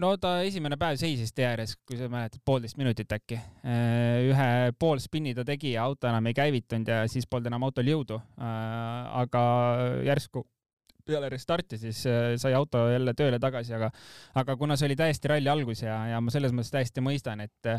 no 0.00 0.14
ta 0.16 0.38
esimene 0.46 0.78
päev 0.80 0.96
seisis 1.00 1.34
tee 1.36 1.44
ääres, 1.44 1.74
kui 1.84 1.98
sa 2.00 2.08
mäletad, 2.08 2.40
poolteist 2.44 2.78
minutit 2.80 3.12
äkki. 3.12 3.36
ühe 4.30 4.48
pool 4.78 5.02
spinni 5.02 5.34
ta 5.36 5.44
tegi 5.44 5.74
ja 5.74 5.84
auto 5.84 6.08
enam 6.08 6.26
ei 6.30 6.36
käivitunud 6.36 6.88
ja 6.88 7.02
siis 7.12 7.28
polnud 7.28 7.52
enam 7.52 7.66
autol 7.68 7.90
jõudu. 7.92 8.20
aga 8.40 9.44
järsku 10.06 10.46
peale 11.04 11.28
restarti 11.32 11.78
siis 11.80 12.02
sai 12.40 12.54
auto 12.56 12.86
jälle 12.90 13.14
tööle 13.16 13.38
tagasi, 13.42 13.74
aga, 13.76 13.90
aga 14.40 14.56
kuna 14.60 14.78
see 14.80 14.88
oli 14.88 14.98
täiesti 14.98 15.30
ralli 15.30 15.52
algus 15.52 15.84
ja, 15.84 15.98
ja 16.14 16.20
ma 16.24 16.34
selles 16.34 16.54
mõttes 16.56 16.72
täiesti 16.74 17.04
mõistan, 17.04 17.44
et 17.44 17.74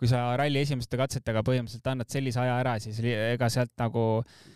kui 0.00 0.10
sa 0.10 0.20
ralli 0.38 0.60
esimeste 0.60 0.98
katsetega 0.98 1.42
põhimõtteliselt 1.46 1.86
annad 1.92 2.10
sellise 2.10 2.40
aja 2.42 2.56
ära, 2.60 2.74
siis 2.82 2.98
ega 3.04 3.48
sealt 3.52 3.72
nagu 3.80 4.02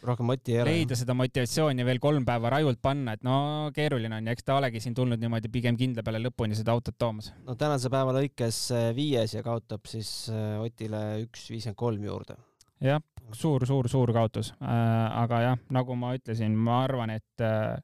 rohkem 0.07 0.28
moti 0.28 0.57
ei 0.57 0.62
ole. 0.62 0.74
leida 0.74 0.98
seda 0.98 1.14
motivatsiooni 1.18 1.87
veel 1.87 2.02
kolm 2.02 2.26
päeva 2.28 2.52
rajult 2.57 2.83
panna, 2.83 3.14
et 3.14 3.24
no 3.26 3.38
keeruline 3.74 4.18
on 4.18 4.28
ja 4.28 4.35
eks 4.35 4.48
ta 4.48 4.59
olegi 4.59 4.83
siin 4.83 4.96
tulnud 4.98 5.22
niimoodi 5.22 5.50
pigem 5.52 5.78
kindla 5.78 6.04
peale 6.07 6.22
lõpuni 6.24 6.59
seda 6.59 6.74
autot 6.74 6.98
toomas. 6.98 7.31
no 7.46 7.57
tänase 7.59 7.90
päeva 7.92 8.16
lõikes 8.18 8.61
äh, 8.74 8.90
viies 8.96 9.38
ja 9.38 9.44
kaotab 9.46 9.87
siis 9.90 10.12
äh, 10.33 10.59
Otile 10.59 11.04
üks 11.22 11.48
viiskümmend 11.52 11.78
kolm 11.78 12.04
juurde. 12.11 12.38
Jah, 12.84 13.02
suur, 13.32 13.66
suur, 13.68 13.88
suur 13.90 14.12
kaotus 14.16 14.52
äh,. 14.60 15.20
aga 15.24 15.42
jah, 15.44 15.60
nagu 15.74 15.98
ma 15.98 16.14
ütlesin, 16.18 16.56
ma 16.56 16.82
arvan, 16.86 17.16
et 17.18 17.44
äh, 17.44 17.76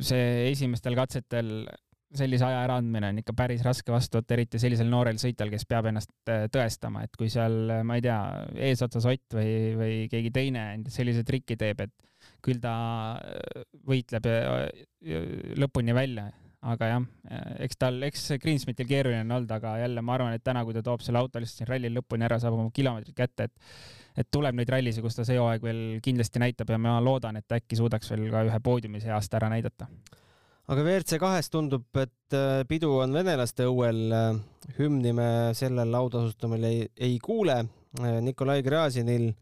see 0.00 0.50
esimestel 0.50 0.96
katsetel 0.98 1.68
sellise 2.16 2.44
aja 2.46 2.64
äraandmine 2.64 3.12
on 3.12 3.20
ikka 3.22 3.34
päris 3.38 3.62
raske 3.62 3.92
vastu 3.92 4.18
võtta, 4.18 4.34
eriti 4.34 4.58
sellisel 4.58 4.88
noorel 4.90 5.18
sõitjal, 5.22 5.50
kes 5.52 5.66
peab 5.70 5.90
ennast 5.90 6.12
äh, 6.32 6.46
tõestama, 6.52 7.04
et 7.06 7.14
kui 7.18 7.30
seal, 7.30 7.56
ma 7.86 7.98
ei 7.98 8.04
tea, 8.04 8.18
eesotsas 8.70 9.06
Ott 9.10 9.36
või, 9.38 9.52
või 9.78 9.96
keegi 10.10 10.32
teine 10.34 10.64
sellise 10.90 11.22
triki 11.26 11.56
teeb, 11.60 11.84
et 11.86 11.94
küll 12.44 12.60
ta 12.62 12.74
äh, 13.20 13.62
võitleb 13.86 14.26
äh, 14.30 14.66
lõpuni 15.60 15.94
välja, 15.96 16.28
aga 16.60 16.90
jah, 16.90 17.04
eks 17.64 17.78
tal, 17.80 18.02
eks 18.04 18.26
Greensmitil 18.42 18.88
keeruline 18.88 19.22
on 19.24 19.38
olnud, 19.38 19.52
aga 19.56 19.78
jälle 19.80 20.02
ma 20.04 20.16
arvan, 20.16 20.34
et 20.36 20.44
täna, 20.44 20.64
kui 20.66 20.76
ta 20.76 20.82
toob 20.84 21.00
selle 21.04 21.20
auto 21.22 21.40
lihtsalt 21.40 21.62
siin 21.62 21.70
rallil 21.70 21.96
lõpuni 21.96 22.26
ära, 22.26 22.40
saab 22.42 22.58
oma 22.58 22.72
kilomeetrid 22.74 23.16
kätte, 23.16 23.48
et 23.48 24.18
et 24.18 24.26
tuleb 24.26 24.56
neid 24.58 24.68
rallisid, 24.68 25.04
kus 25.04 25.14
ta 25.16 25.24
see 25.24 25.38
hooaeg 25.38 25.62
veel 25.62 25.82
kindlasti 26.02 26.40
näitab 26.42 26.68
ja 26.72 26.76
ma 26.82 26.96
loodan, 27.00 27.38
et 27.38 27.54
äkki 27.54 27.78
suudaks 27.78 28.10
veel 28.10 28.26
ka 28.32 28.42
ühe 28.48 28.58
poodiumi 28.60 29.00
see 29.00 29.12
aasta 29.14 29.38
ära 29.38 29.48
näidata 29.52 29.86
aga 30.70 30.82
WRC 30.82 31.18
kahes 31.22 31.48
tundub, 31.50 31.86
et 31.98 32.36
äh, 32.36 32.62
pidu 32.68 32.92
on 33.00 33.14
venelaste 33.14 33.66
õuel. 33.66 34.02
Hümni 34.76 35.14
me 35.16 35.28
sellel 35.58 35.94
autasustamisel 35.98 36.66
ei, 36.68 36.82
ei 36.94 37.16
kuule. 37.22 37.56
Nikolai 38.22 38.60
Gräzinil 38.62 39.32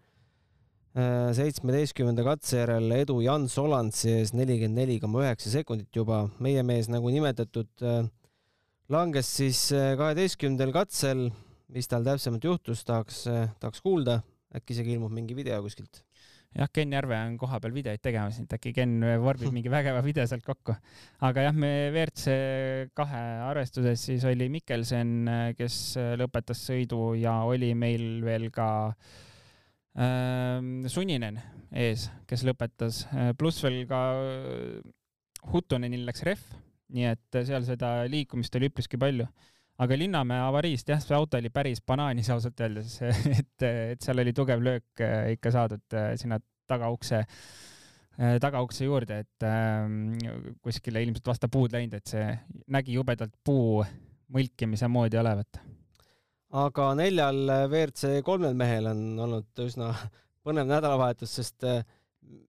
seitsmeteistkümnenda 0.96 2.24
katse 2.26 2.62
järel 2.62 2.90
edu 2.96 3.20
Jan 3.22 3.46
Solandsi 3.50 4.10
ees 4.18 4.32
nelikümmend 4.34 4.80
neli 4.80 4.98
koma 5.00 5.22
üheksa 5.26 5.52
sekundit 5.52 5.94
juba. 5.94 6.28
meie 6.40 6.62
mees, 6.62 6.88
nagu 6.88 7.10
nimetatud, 7.12 7.68
langes 8.88 9.28
siis 9.36 9.68
kaheteistkümnendal 9.72 10.72
katsel. 10.72 11.30
mis 11.68 11.86
tal 11.86 12.04
täpsemalt 12.04 12.44
juhtus, 12.44 12.84
tahaks, 12.84 13.26
tahaks 13.60 13.80
kuulda. 13.84 14.22
äkki 14.54 14.72
isegi 14.72 14.96
ilmub 14.96 15.12
mingi 15.12 15.36
video 15.36 15.60
kuskilt 15.62 16.02
jah, 16.56 16.70
Ken 16.72 16.92
Järve 16.92 17.14
on 17.14 17.36
kohapeal 17.36 17.74
videoid 17.74 18.00
tegemas, 18.00 18.38
et 18.40 18.52
äkki 18.56 18.72
Ken 18.72 18.98
vorbib 19.20 19.52
mingi 19.56 19.70
vägeva 19.70 20.00
video 20.02 20.26
sealt 20.26 20.42
kokku. 20.42 20.74
aga 21.20 21.48
jah, 21.50 21.54
me 21.54 21.90
WRC 21.92 22.90
kahe 22.96 23.22
arvestuses 23.52 24.08
siis 24.08 24.24
oli 24.24 24.48
Mikkelsen, 24.48 25.30
kes 25.58 25.98
lõpetas 26.16 26.64
sõidu 26.64 27.12
ja 27.20 27.42
oli 27.44 27.74
meil 27.76 28.24
veel 28.24 28.48
ka 28.50 28.68
äh, 28.88 29.26
Sunninen 29.98 31.40
ees, 31.74 32.04
kes 32.30 32.44
lõpetas, 32.46 33.00
pluss 33.38 33.64
veel 33.64 33.80
ka 33.90 34.00
Huttonenil 35.50 36.04
läks 36.06 36.22
rehv, 36.26 36.44
nii 36.94 37.08
et 37.10 37.38
seal 37.48 37.66
seda 37.66 37.90
liikumist 38.10 38.54
oli 38.54 38.70
üpriski 38.70 39.00
palju 39.00 39.26
aga 39.82 39.98
Linnamäe 39.98 40.42
avariist 40.42 40.90
jah, 40.90 41.00
see 41.02 41.16
auto 41.16 41.38
oli 41.38 41.50
päris 41.54 41.80
banaanis 41.86 42.30
ausalt 42.34 42.60
öeldes, 42.64 42.98
et, 43.38 43.66
et 43.66 44.04
seal 44.04 44.22
oli 44.24 44.34
tugev 44.36 44.62
löök 44.64 45.04
äh, 45.04 45.32
ikka 45.36 45.54
saadud 45.54 45.98
äh, 45.98 46.12
sinna 46.20 46.40
tagaukse, 46.68 47.22
äh, 48.18 48.36
tagaukse 48.42 48.88
juurde, 48.88 49.22
et 49.24 49.46
äh, 49.46 50.52
kuskile 50.64 51.02
ilmselt 51.06 51.30
vastu 51.30 51.50
puud 51.52 51.74
läinud, 51.74 51.98
et 52.00 52.14
see 52.14 52.26
nägi 52.74 52.98
jubedalt 52.98 53.34
puu 53.44 53.84
mõlkimise 54.34 54.90
moodi 54.92 55.20
olevat. 55.20 55.62
Aga 56.56 56.88
neljal 56.96 57.42
WRC 57.68 58.22
kolmel 58.26 58.56
mehel 58.56 58.90
on 58.92 59.04
olnud 59.26 59.62
üsna 59.66 59.92
põnev 60.46 60.68
nädalavahetus, 60.70 61.34
sest 61.40 61.66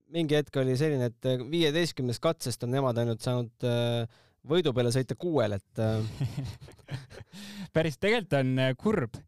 mingi 0.09 0.37
hetk 0.37 0.55
oli 0.61 0.75
selline, 0.79 1.11
et 1.11 1.45
viieteistkümnest 1.51 2.21
katsest 2.23 2.63
on 2.63 2.71
nemad 2.73 2.97
ainult 2.97 3.21
saanud 3.25 3.67
võidu 4.47 4.73
peale 4.73 4.91
sõita 4.93 5.17
kuuel, 5.19 5.57
et 5.57 5.81
päris 7.75 7.99
tegelikult 7.99 8.37
on 8.39 8.53
äh, 8.63 8.73
kurb, 8.79 9.19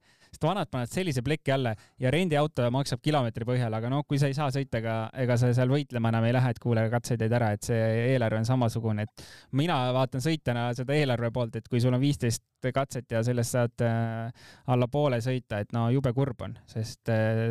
sest 0.42 0.50
vanad 0.50 0.70
panevad 0.72 0.90
sellise 0.90 1.22
pleki 1.22 1.52
alla 1.52 1.76
ja 2.00 2.12
rendiauto 2.12 2.66
maksab 2.74 3.02
kilomeetri 3.02 3.46
põhjal, 3.46 3.74
aga 3.74 3.90
noh, 3.90 4.04
kui 4.08 4.18
sa 4.20 4.28
ei 4.28 4.34
saa 4.34 4.50
sõita, 4.52 4.80
ega, 4.80 4.96
ega 5.14 5.38
sa 5.38 5.52
seal 5.54 5.70
võitlema 5.70 6.10
enam 6.10 6.26
ei 6.26 6.34
lähe, 6.34 6.52
et 6.52 6.60
kuule, 6.60 6.88
katseid 6.90 7.22
teed 7.22 7.36
ära, 7.38 7.52
et 7.54 7.68
see 7.68 7.82
eelarve 8.14 8.40
on 8.42 8.48
samasugune, 8.48 9.06
et 9.06 9.26
mina 9.58 9.78
vaatan 9.94 10.24
sõitjana 10.24 10.72
seda 10.78 10.98
eelarve 10.98 11.32
poolt, 11.32 11.60
et 11.60 11.68
kui 11.70 11.82
sul 11.82 11.94
on 11.94 12.02
viisteist 12.02 12.44
katset 12.74 13.12
ja 13.12 13.22
sellest 13.26 13.54
saad 13.58 13.86
äh, 13.86 14.50
alla 14.74 14.90
poole 14.92 15.22
sõita, 15.22 15.62
et 15.62 15.74
no 15.78 15.90
jube 15.94 16.14
kurb 16.18 16.42
on, 16.48 16.58
sest 16.70 17.12
äh, 17.14 17.46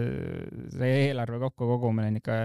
see 0.75 0.93
eelarve 1.07 1.43
kokkukogumine 1.47 2.11
on 2.11 2.21
ikka 2.23 2.39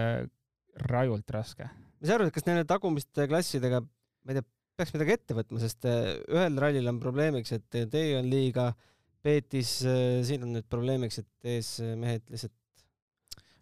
rajult 0.86 1.30
raske. 1.34 1.70
mis 1.98 2.10
sa 2.10 2.18
arvad, 2.20 2.34
kas 2.34 2.46
nende 2.46 2.66
tagumiste 2.68 3.26
klassidega, 3.30 3.82
ma 3.82 4.34
ei 4.34 4.38
tea, 4.38 4.50
peaks 4.76 4.92
midagi 4.94 5.14
ette 5.16 5.34
võtma, 5.34 5.62
sest 5.62 5.88
äh, 5.90 6.18
ühel 6.30 6.60
rallil 6.60 6.92
on 6.92 7.00
probleemiks, 7.02 7.56
et 7.56 7.80
tee 7.90 8.12
on 8.18 8.28
liiga 8.30 8.70
peetis, 8.70 8.95
äh, 9.26 10.22
siin 10.26 10.46
on 10.46 10.54
nüüd 10.56 10.68
probleemiks, 10.70 11.20
et 11.22 11.50
ees 11.56 11.70
mehed 11.98 12.24
lihtsalt 12.32 12.54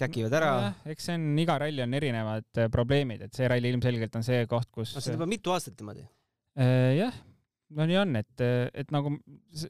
käkivad 0.01 0.35
ära. 0.37 0.55
eks 0.91 1.07
see 1.09 1.19
on, 1.19 1.29
iga 1.41 1.59
ralli 1.63 1.85
on 1.85 1.95
erinevad 1.97 2.63
äh, 2.63 2.71
probleemid, 2.73 3.27
et 3.27 3.37
see 3.37 3.51
ralli 3.51 3.71
ilmselgelt 3.75 4.19
on 4.19 4.27
see 4.27 4.43
koht, 4.51 4.71
kus 4.75 4.97
no 4.97 5.05
see 5.05 5.15
on 5.15 5.21
juba 5.21 5.31
mitu 5.31 5.55
aastat 5.55 5.79
niimoodi. 5.81 6.07
jah, 6.99 7.21
no 7.75 7.87
nii 7.91 8.01
on, 8.01 8.17
et, 8.21 8.47
et 8.83 8.91
nagu 8.95 9.15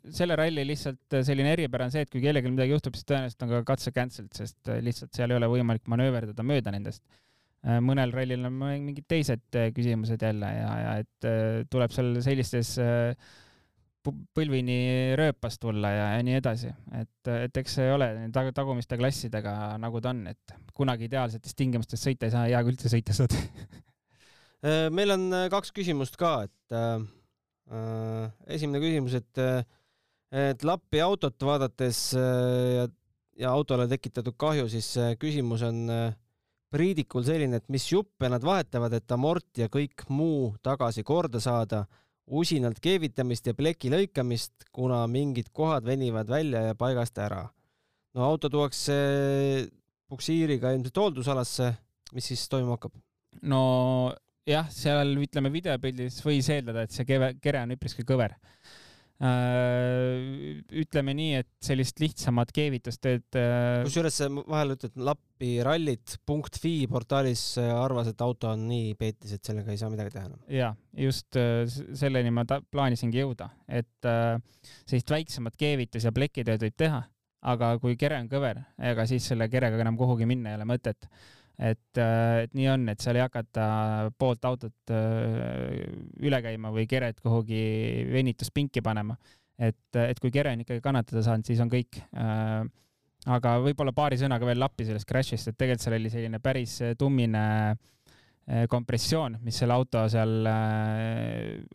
selle 0.04 0.37
ralli 0.40 0.64
lihtsalt 0.68 1.20
selline 1.24 1.52
eripära 1.57 1.88
on 1.88 1.94
see, 1.94 2.04
et 2.04 2.12
kui 2.12 2.24
kellelgi 2.24 2.52
midagi 2.52 2.74
juhtub, 2.76 2.96
siis 2.98 3.09
tõenäoliselt 3.09 3.46
on 3.46 3.54
ka 3.54 3.66
katse 3.74 3.92
cancelled, 3.96 4.33
sest 4.37 4.74
lihtsalt 4.85 5.14
seal 5.16 5.33
ei 5.33 5.40
ole 5.40 5.52
võimalik 5.59 5.87
manööverdada 5.92 6.44
mööda 6.46 6.74
nendest 6.74 7.04
Äh, 7.64 7.78
mõnel 7.80 8.11
rallil 8.12 8.44
on 8.44 8.59
mingid 8.61 9.07
teised 9.09 9.57
äh, 9.57 9.70
küsimused 9.72 10.20
jälle 10.20 10.50
ja, 10.52 10.72
ja 10.83 10.90
et 11.00 11.28
äh, 11.28 11.62
tuleb 11.72 11.94
seal 11.94 12.18
sellistes 12.24 12.74
põlvini 14.05 15.14
rööpas 15.19 15.57
tulla 15.61 15.90
ja, 15.93 16.07
ja 16.17 16.25
nii 16.27 16.37
edasi, 16.38 16.71
et, 16.99 17.31
et 17.33 17.61
eks 17.62 17.79
see 17.79 17.90
ole 17.93 18.09
tag 18.35 18.51
tagumiste 18.57 18.99
klassidega 19.01 19.75
nagu 19.81 20.03
ta 20.05 20.12
on, 20.12 20.27
et 20.33 20.57
kunagi 20.77 21.09
ideaalsetes 21.09 21.57
tingimustes 21.57 22.03
sõita 22.05 22.29
ei 22.29 22.35
saa, 22.35 22.49
hea 22.51 22.61
kui 22.64 22.75
üldse 22.75 22.93
sõita 22.93 23.17
saad. 23.17 23.37
Meil 24.97 25.12
on 25.12 25.29
kaks 25.53 25.75
küsimust 25.77 26.17
ka, 26.21 26.35
et 26.49 26.77
äh, 26.77 28.29
esimene 28.57 28.81
küsimus, 28.81 29.17
et, 29.21 29.43
et 30.33 30.64
Lappi 30.64 31.03
autot 31.05 31.49
vaadates 31.49 32.07
ja, 32.17 32.87
ja 33.40 33.53
autole 33.53 33.88
tekitatud 33.90 34.37
kahju, 34.40 34.69
siis 34.73 34.88
küsimus 35.21 35.64
on 35.69 35.85
äh, 35.93 36.07
Priidikul 36.75 37.23
selline, 37.23 37.61
et 37.61 37.69
mis 37.71 37.85
juppe 37.87 38.27
nad 38.27 38.43
vahetavad, 38.43 38.97
et 38.97 39.12
amort 39.14 39.61
ja 39.61 39.69
kõik 39.71 40.09
muu 40.11 40.49
tagasi 40.64 41.05
korda 41.07 41.38
saada, 41.43 41.85
usinalt 42.27 42.81
keevitamist 42.83 43.47
ja 43.51 43.55
pleki 43.57 43.91
lõikamist, 43.93 44.69
kuna 44.73 45.03
mingid 45.11 45.51
kohad 45.53 45.85
venivad 45.85 46.31
välja 46.31 46.63
ja 46.71 46.75
paigast 46.79 47.19
ära. 47.19 47.45
no 48.15 48.25
auto 48.25 48.49
tuuakse 48.49 48.95
puksiiriga 50.09 50.73
ilmselt 50.73 50.97
hooldusalasse, 50.97 51.73
mis 52.15 52.31
siis 52.31 52.49
toimuma 52.49 52.79
hakkab? 52.79 52.95
no 53.43 54.15
jah, 54.49 54.69
seal 54.71 55.17
ütleme 55.21 55.53
videopildis 55.53 56.21
võis 56.25 56.49
eeldada, 56.49 56.85
et 56.85 56.95
see 56.95 57.05
keve, 57.09 57.35
kere 57.43 57.65
on 57.65 57.77
üpriski 57.77 58.07
kõver 58.07 58.37
ütleme 59.22 61.14
nii, 61.14 61.37
et 61.38 61.48
sellist 61.62 62.00
lihtsamat 62.03 62.50
keevitustööd. 62.55 63.27
Äh, 63.38 63.85
kusjuures 63.87 64.18
vahel 64.50 64.74
ütled 64.74 64.98
Lappi 65.07 65.53
rallit 65.64 66.16
punkt 66.27 66.59
fi 66.61 66.88
portaalis 66.90 67.44
äh, 67.62 67.70
arvas, 67.70 68.11
et 68.11 68.24
auto 68.27 68.50
on 68.50 68.66
nii 68.68 68.96
peetis, 68.98 69.37
et 69.37 69.44
sellega 69.46 69.70
ei 69.70 69.79
saa 69.81 69.92
midagi 69.92 70.16
teha 70.16 70.27
enam. 70.27 70.42
ja 70.50 70.72
just 70.98 71.38
selleni 71.38 72.35
ma 72.35 72.44
plaanisingi 72.46 73.22
jõuda, 73.22 73.50
et 73.68 74.11
sellist 74.85 75.14
väiksemat 75.14 75.57
keevitus 75.59 76.09
ja 76.09 76.12
plekitööd 76.14 76.66
võib 76.66 76.77
teha, 76.79 77.05
aga 77.55 77.74
kui 77.79 77.96
kere 78.00 78.18
on 78.18 78.29
kõver, 78.31 78.64
ega 78.90 79.07
siis 79.07 79.31
selle 79.31 79.48
kerega 79.53 79.79
enam 79.85 79.98
kuhugi 80.00 80.27
minna 80.27 80.53
ei 80.53 80.59
ole 80.59 80.68
mõtet 80.68 81.09
et, 81.59 81.99
äh, 81.99 82.45
et 82.45 82.55
nii 82.57 82.69
on, 82.73 82.88
et 82.90 83.03
seal 83.03 83.19
ei 83.19 83.25
hakata 83.25 83.67
poolt 84.19 84.45
autot 84.49 84.95
äh, 84.95 85.85
üle 86.25 86.40
käima 86.43 86.73
või 86.75 86.87
keret 86.90 87.21
kuhugi 87.23 87.62
venituspinki 88.11 88.83
panema. 88.83 89.17
et, 89.59 89.95
et 89.95 90.19
kui 90.19 90.33
kere 90.35 90.51
on 90.51 90.64
ikkagi 90.64 90.83
kannatada 90.83 91.23
saanud, 91.23 91.47
siis 91.47 91.61
on 91.62 91.71
kõik. 91.71 92.01
Äh, 92.19 92.64
aga 93.31 93.55
võib-olla 93.62 93.95
paari 93.97 94.19
sõnaga 94.21 94.45
veel 94.45 94.59
lappi 94.61 94.85
sellest 94.85 95.09
crash'ist, 95.09 95.49
et 95.49 95.57
tegelikult 95.57 95.85
seal 95.87 95.97
oli 95.97 96.11
selline 96.12 96.40
päris 96.45 96.77
tummine 96.99 97.45
kompressioon, 98.69 99.38
mis 99.40 99.57
selle 99.57 99.73
auto 99.73 100.03
seal, 100.12 100.45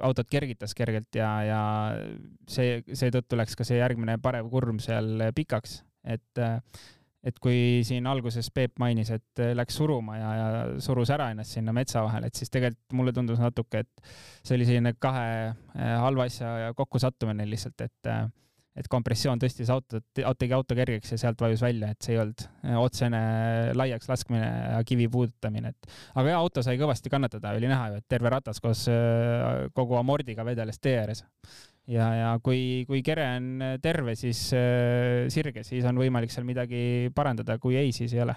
autot 0.06 0.28
kergitas 0.30 0.76
kergelt 0.78 1.18
ja, 1.18 1.30
ja 1.42 1.62
see, 2.46 2.84
seetõttu 2.86 3.40
läks 3.40 3.58
ka 3.58 3.66
see 3.66 3.80
järgmine 3.80 4.20
parev 4.22 4.52
kurm 4.54 4.78
seal 4.84 5.32
pikaks, 5.34 5.80
et 6.06 6.44
et 7.26 7.40
kui 7.44 7.82
siin 7.88 8.08
alguses 8.08 8.48
Peep 8.56 8.78
mainis, 8.80 9.12
et 9.12 9.44
äh, 9.44 9.52
läks 9.58 9.80
suruma 9.82 10.18
ja, 10.20 10.30
ja 10.38 10.50
surus 10.84 11.12
ära 11.12 11.30
ennast 11.34 11.58
sinna 11.58 11.74
metsa 11.76 12.04
vahele, 12.06 12.30
et 12.30 12.40
siis 12.40 12.52
tegelikult 12.54 12.96
mulle 12.96 13.14
tundus 13.16 13.42
natuke, 13.42 13.84
et 13.84 14.12
see 14.40 14.56
oli 14.56 14.68
selline 14.68 14.96
kahe 15.02 15.26
äh, 15.50 15.96
halva 16.00 16.30
asja 16.30 16.74
kokkusattumine 16.78 17.48
lihtsalt, 17.50 17.88
et 17.88 18.12
äh, 18.12 18.28
et 18.80 18.88
kompressioon 18.88 19.42
tõstis 19.42 19.68
autot, 19.74 20.06
tegi 20.16 20.54
auto 20.56 20.76
kergeks 20.78 21.10
ja 21.12 21.18
sealt 21.20 21.42
vajus 21.42 21.60
välja, 21.66 21.90
et 21.92 22.06
see 22.06 22.14
ei 22.14 22.20
olnud 22.22 22.44
otsene 22.80 23.20
laiaks 23.76 24.08
laskmine 24.08 24.46
ja 24.46 24.78
kivi 24.88 25.10
puudutamine, 25.12 25.74
et 25.74 25.90
aga 26.14 26.32
jaa, 26.32 26.38
auto 26.40 26.64
sai 26.64 26.78
kõvasti 26.80 27.12
kannatada, 27.12 27.52
oli 27.58 27.68
näha 27.68 27.90
ju, 27.90 28.00
et 28.00 28.08
terve 28.08 28.32
ratas 28.32 28.62
koos 28.64 28.86
kogu 29.76 29.98
amordiga 30.00 30.46
vedeles 30.48 30.80
tee 30.80 30.96
ääres 31.02 31.26
ja, 31.90 32.08
ja 32.16 32.32
kui, 32.44 32.86
kui 32.90 33.02
kere 33.06 33.26
on 33.38 33.64
terve, 33.84 34.16
siis 34.20 34.50
äh, 34.58 35.28
sirge, 35.34 35.64
siis 35.68 35.88
on 35.90 36.00
võimalik 36.02 36.34
seal 36.34 36.48
midagi 36.48 37.12
parandada, 37.16 37.58
kui 37.62 37.78
ei, 37.80 37.94
siis 37.96 38.14
ei 38.16 38.24
ole. 38.26 38.36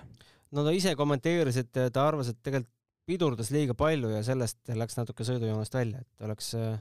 no 0.52 0.64
ta 0.66 0.72
ise 0.76 0.94
kommenteeris, 0.98 1.60
et 1.64 1.82
ta 1.92 2.06
arvas, 2.06 2.32
et 2.32 2.40
tegelikult 2.42 2.72
pidurdas 3.08 3.50
liiga 3.50 3.74
palju 3.74 4.12
ja 4.12 4.22
sellest 4.22 4.70
läks 4.78 4.94
natuke 4.94 5.26
sõidujoonest 5.26 5.74
välja, 5.74 6.04
et 6.04 6.26
oleks 6.26 6.52
äh, 6.54 6.76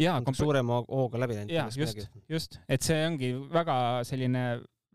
ja, 0.00 0.16
suurema 0.32 0.80
hooga 0.88 1.20
läbi 1.20 1.36
läinud. 1.36 1.52
jaa, 1.52 1.68
just, 1.76 2.06
just, 2.30 2.58
et 2.68 2.84
see 2.86 2.98
ongi 3.04 3.34
väga 3.52 3.78
selline 4.08 4.44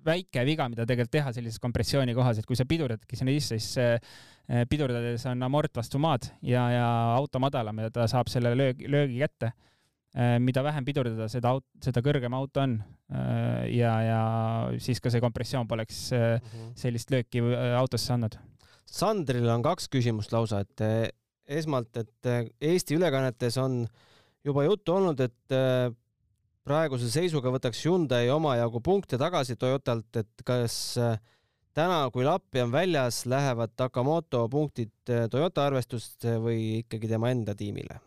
väike 0.03 0.41
viga, 0.43 0.65
mida 0.67 0.83
tegelikult 0.89 1.13
teha 1.13 1.31
sellises 1.36 1.62
kompressiooni 1.63 2.15
kohas, 2.17 2.41
et 2.41 2.47
kui 2.49 2.57
sa 2.59 2.65
pidurdadki 2.67 3.15
sinna 3.15 3.36
sisse, 3.38 3.59
siis 3.62 3.77
äh, 3.79 4.65
pidurdades 4.67 5.23
on 5.29 5.45
amort 5.45 5.77
vastu 5.77 6.01
maad 6.01 6.25
ja, 6.41 6.65
ja 6.73 6.88
auto 7.13 7.39
madalam 7.39 7.86
ja 7.86 7.93
ta 7.93 8.09
saab 8.12 8.33
selle 8.33 8.51
löögi, 8.57 8.89
löögi 8.91 9.21
kätte 9.21 9.53
Äh, 9.53 9.72
mida 10.13 10.62
vähem 10.62 10.86
pidurdada, 10.86 11.26
seda 11.32 11.56
aut-, 11.56 11.65
seda 11.82 12.04
kõrgem 12.06 12.36
auto 12.38 12.62
on. 12.62 12.78
Äh, 13.13 13.65
ja, 13.73 13.93
ja 14.06 14.21
siis 14.82 15.02
ka 15.02 15.12
see 15.13 15.21
kompressioon 15.23 15.67
poleks 15.69 16.06
äh, 16.13 16.38
mhm. 16.38 16.73
sellist 16.80 17.13
lööki 17.13 17.41
autosse 17.80 18.13
andnud. 18.15 18.38
Sandril 18.93 19.49
on 19.49 19.65
kaks 19.65 19.89
küsimust 19.89 20.34
lausa, 20.36 20.62
et 20.62 21.13
esmalt, 21.49 21.97
et 21.97 22.30
Eesti 22.62 22.97
ülekannetes 22.99 23.58
on 23.58 23.82
juba 24.45 24.67
juttu 24.67 24.93
olnud, 24.93 25.23
et 25.23 25.56
praeguse 26.67 27.10
seisuga 27.10 27.49
võtaks 27.56 27.82
Hyundai 27.88 28.30
omajagu 28.30 28.84
punkte 28.86 29.17
tagasi 29.17 29.58
Toyotalt, 29.58 30.21
et 30.21 30.45
kas 30.45 30.78
täna, 31.73 32.04
kui 32.13 32.28
Lappi 32.28 32.62
on 32.62 32.76
väljas, 32.76 33.23
lähevad 33.26 33.73
Takamoto 33.73 34.45
punktid 34.52 34.93
Toyota 35.10 35.65
arvestusse 35.71 36.38
või 36.43 36.84
ikkagi 36.84 37.10
tema 37.15 37.34
enda 37.34 37.58
tiimile? 37.58 37.97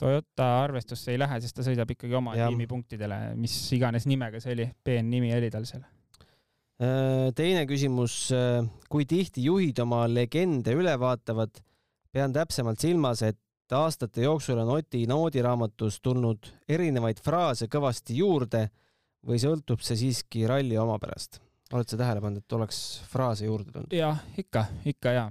Toyota 0.00 0.48
arvestusse 0.62 1.12
ei 1.12 1.20
lähe, 1.20 1.40
sest 1.44 1.58
ta 1.58 1.64
sõidab 1.66 1.90
ikkagi 1.92 2.16
oma 2.16 2.32
ja. 2.38 2.48
tiimi 2.48 2.68
punktidele, 2.70 3.18
mis 3.36 3.54
iganes 3.76 4.06
nimega 4.08 4.40
see 4.40 4.54
oli, 4.56 4.68
peen-nimi 4.84 5.34
oli 5.36 5.50
tal 5.52 5.66
seal. 5.68 5.84
teine 7.36 7.66
küsimus, 7.68 8.14
kui 8.88 9.04
tihti 9.04 9.44
juhid 9.44 9.82
oma 9.84 10.06
legende 10.08 10.72
üle 10.76 10.96
vaatavad? 11.00 11.60
pean 12.10 12.32
täpsemalt 12.34 12.80
silmas, 12.82 13.20
et 13.22 13.38
aastate 13.76 14.24
jooksul 14.24 14.58
on 14.58 14.72
Oti 14.74 15.04
noodiraamatus 15.06 16.00
tulnud 16.02 16.48
erinevaid 16.68 17.20
fraase 17.22 17.68
kõvasti 17.70 18.16
juurde 18.18 18.64
või 19.26 19.38
sõltub 19.38 19.84
see 19.84 19.98
siiski 20.00 20.46
ralli 20.50 20.78
omapärast? 20.80 21.38
oled 21.70 21.86
sa 21.86 21.98
tähele 22.00 22.22
pannud, 22.22 22.42
et 22.42 22.56
oleks 22.56 22.80
fraase 23.12 23.46
juurde 23.46 23.70
tulnud? 23.70 23.92
jah, 23.94 24.18
ikka, 24.40 24.64
ikka 24.90 25.12
ja. 25.14 25.28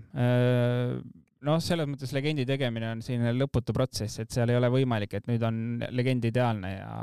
Noh, 1.47 1.59
selles 1.63 1.87
mõttes 1.89 2.13
legendi 2.15 2.45
tegemine 2.47 2.93
on 2.93 3.01
selline 3.05 3.33
lõputu 3.37 3.75
protsess, 3.75 4.21
et 4.23 4.31
seal 4.33 4.51
ei 4.51 4.59
ole 4.59 4.69
võimalik, 4.73 5.15
et 5.17 5.27
nüüd 5.29 5.43
on 5.47 5.83
legend 5.95 6.27
ideaalne 6.29 6.71
ja, 6.73 6.93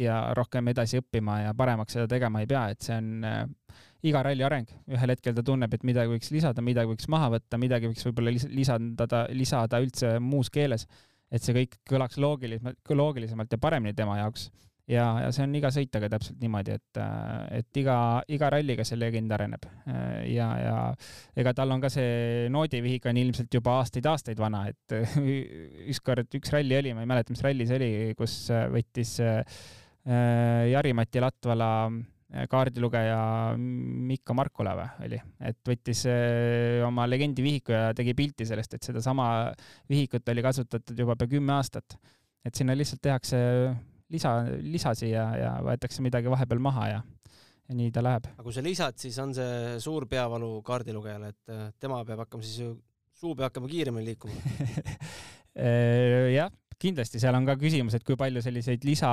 ja 0.00 0.20
rohkem 0.36 0.72
edasi 0.72 1.00
õppima 1.02 1.40
ja 1.44 1.54
paremaks 1.56 1.96
seda 1.96 2.08
tegema 2.10 2.42
ei 2.42 2.50
pea, 2.50 2.66
et 2.74 2.86
see 2.86 2.96
on 2.98 3.26
äh, 3.26 3.42
iga 4.06 4.22
ralli 4.26 4.46
areng. 4.46 4.70
ühel 4.92 5.14
hetkel 5.14 5.36
ta 5.36 5.44
tunneb, 5.46 5.74
et 5.74 5.86
midagi 5.86 6.12
võiks 6.12 6.32
lisada, 6.34 6.64
midagi 6.64 6.92
võiks 6.92 7.10
maha 7.12 7.32
võtta, 7.36 7.60
midagi 7.60 7.90
võiks 7.90 8.06
võib-olla 8.08 8.34
lisada, 8.34 9.26
lisada 9.34 9.82
üldse 9.82 10.16
muus 10.22 10.50
keeles, 10.52 10.86
et 11.30 11.42
see 11.42 11.56
kõik 11.56 11.80
kõlaks 11.88 12.20
loogilisemalt, 12.22 12.78
loogilisemalt 12.90 13.54
ja 13.54 13.62
paremini 13.62 13.96
tema 13.98 14.20
jaoks 14.20 14.50
ja, 14.90 15.04
ja 15.24 15.30
see 15.34 15.44
on 15.46 15.54
iga 15.58 15.70
sõitjaga 15.74 16.10
täpselt 16.12 16.40
niimoodi, 16.42 16.76
et, 16.78 17.00
et 17.58 17.80
iga, 17.82 17.98
iga 18.32 18.50
ralliga 18.54 18.86
see 18.86 18.98
legend 19.00 19.32
areneb 19.34 19.66
ja, 20.30 20.48
ja 20.62 20.76
ega 21.38 21.54
tal 21.56 21.74
on 21.74 21.82
ka 21.82 21.90
see 21.92 22.46
noodivihik 22.54 23.08
on 23.10 23.20
ilmselt 23.20 23.52
juba 23.58 23.80
aastaid-aastaid 23.82 24.40
vana, 24.40 24.66
et 24.70 24.98
ükskord 25.92 26.38
üks 26.38 26.54
ralli 26.54 26.78
oli, 26.78 26.94
ma 26.94 27.04
ei 27.04 27.10
mäleta, 27.10 27.34
mis 27.34 27.44
ralli 27.44 27.66
see 27.68 27.80
oli, 27.80 27.90
kus 28.18 28.38
võttis 28.72 29.16
äh, 29.24 29.64
Jari-Mati 30.70 31.22
Latvala 31.22 31.70
kaardilugeja 32.50 33.18
Mikko 33.56 34.34
Markula 34.34 34.74
või 34.76 35.06
oli, 35.06 35.18
et 35.46 35.58
võttis 35.66 36.02
oma 36.86 37.06
legendi 37.06 37.42
vihiku 37.42 37.74
ja 37.74 37.90
tegi 37.96 38.14
pilti 38.18 38.46
sellest, 38.46 38.74
et 38.74 38.86
sedasama 38.86 39.28
vihikut 39.90 40.26
oli 40.34 40.44
kasutatud 40.46 40.98
juba 40.98 41.14
pea 41.18 41.30
kümme 41.36 41.54
aastat. 41.54 41.98
et 42.44 42.54
sinna 42.54 42.74
lihtsalt 42.76 43.02
tehakse 43.02 43.38
lisa, 44.12 44.32
lisa 44.62 44.94
siia 44.98 45.26
ja 45.40 45.52
võetakse 45.64 46.04
midagi 46.04 46.30
vahepeal 46.30 46.62
maha 46.62 46.90
ja, 46.90 47.00
ja 47.66 47.78
nii 47.78 47.94
ta 47.94 48.04
läheb. 48.04 48.28
aga 48.34 48.46
kui 48.46 48.54
sa 48.54 48.64
lisad, 48.64 48.98
siis 49.00 49.16
on 49.22 49.34
see 49.36 49.78
suur 49.82 50.06
peavalu 50.10 50.60
kaardilugejale, 50.66 51.32
et 51.34 51.54
äh, 51.54 51.64
tema 51.80 52.02
peab 52.06 52.26
hakkama 52.26 52.46
siis 52.46 52.62
ju, 52.62 52.76
suu 53.16 53.34
peab 53.34 53.50
hakkama 53.50 53.70
kiiremini 53.72 54.12
liikuma 54.12 54.36
äh, 55.66 56.30
jah, 56.36 56.52
kindlasti 56.78 57.20
seal 57.22 57.34
on 57.38 57.48
ka 57.48 57.56
küsimus, 57.58 57.96
et 57.96 58.04
kui 58.06 58.18
palju 58.20 58.42
selliseid 58.44 58.84
lisa 58.86 59.12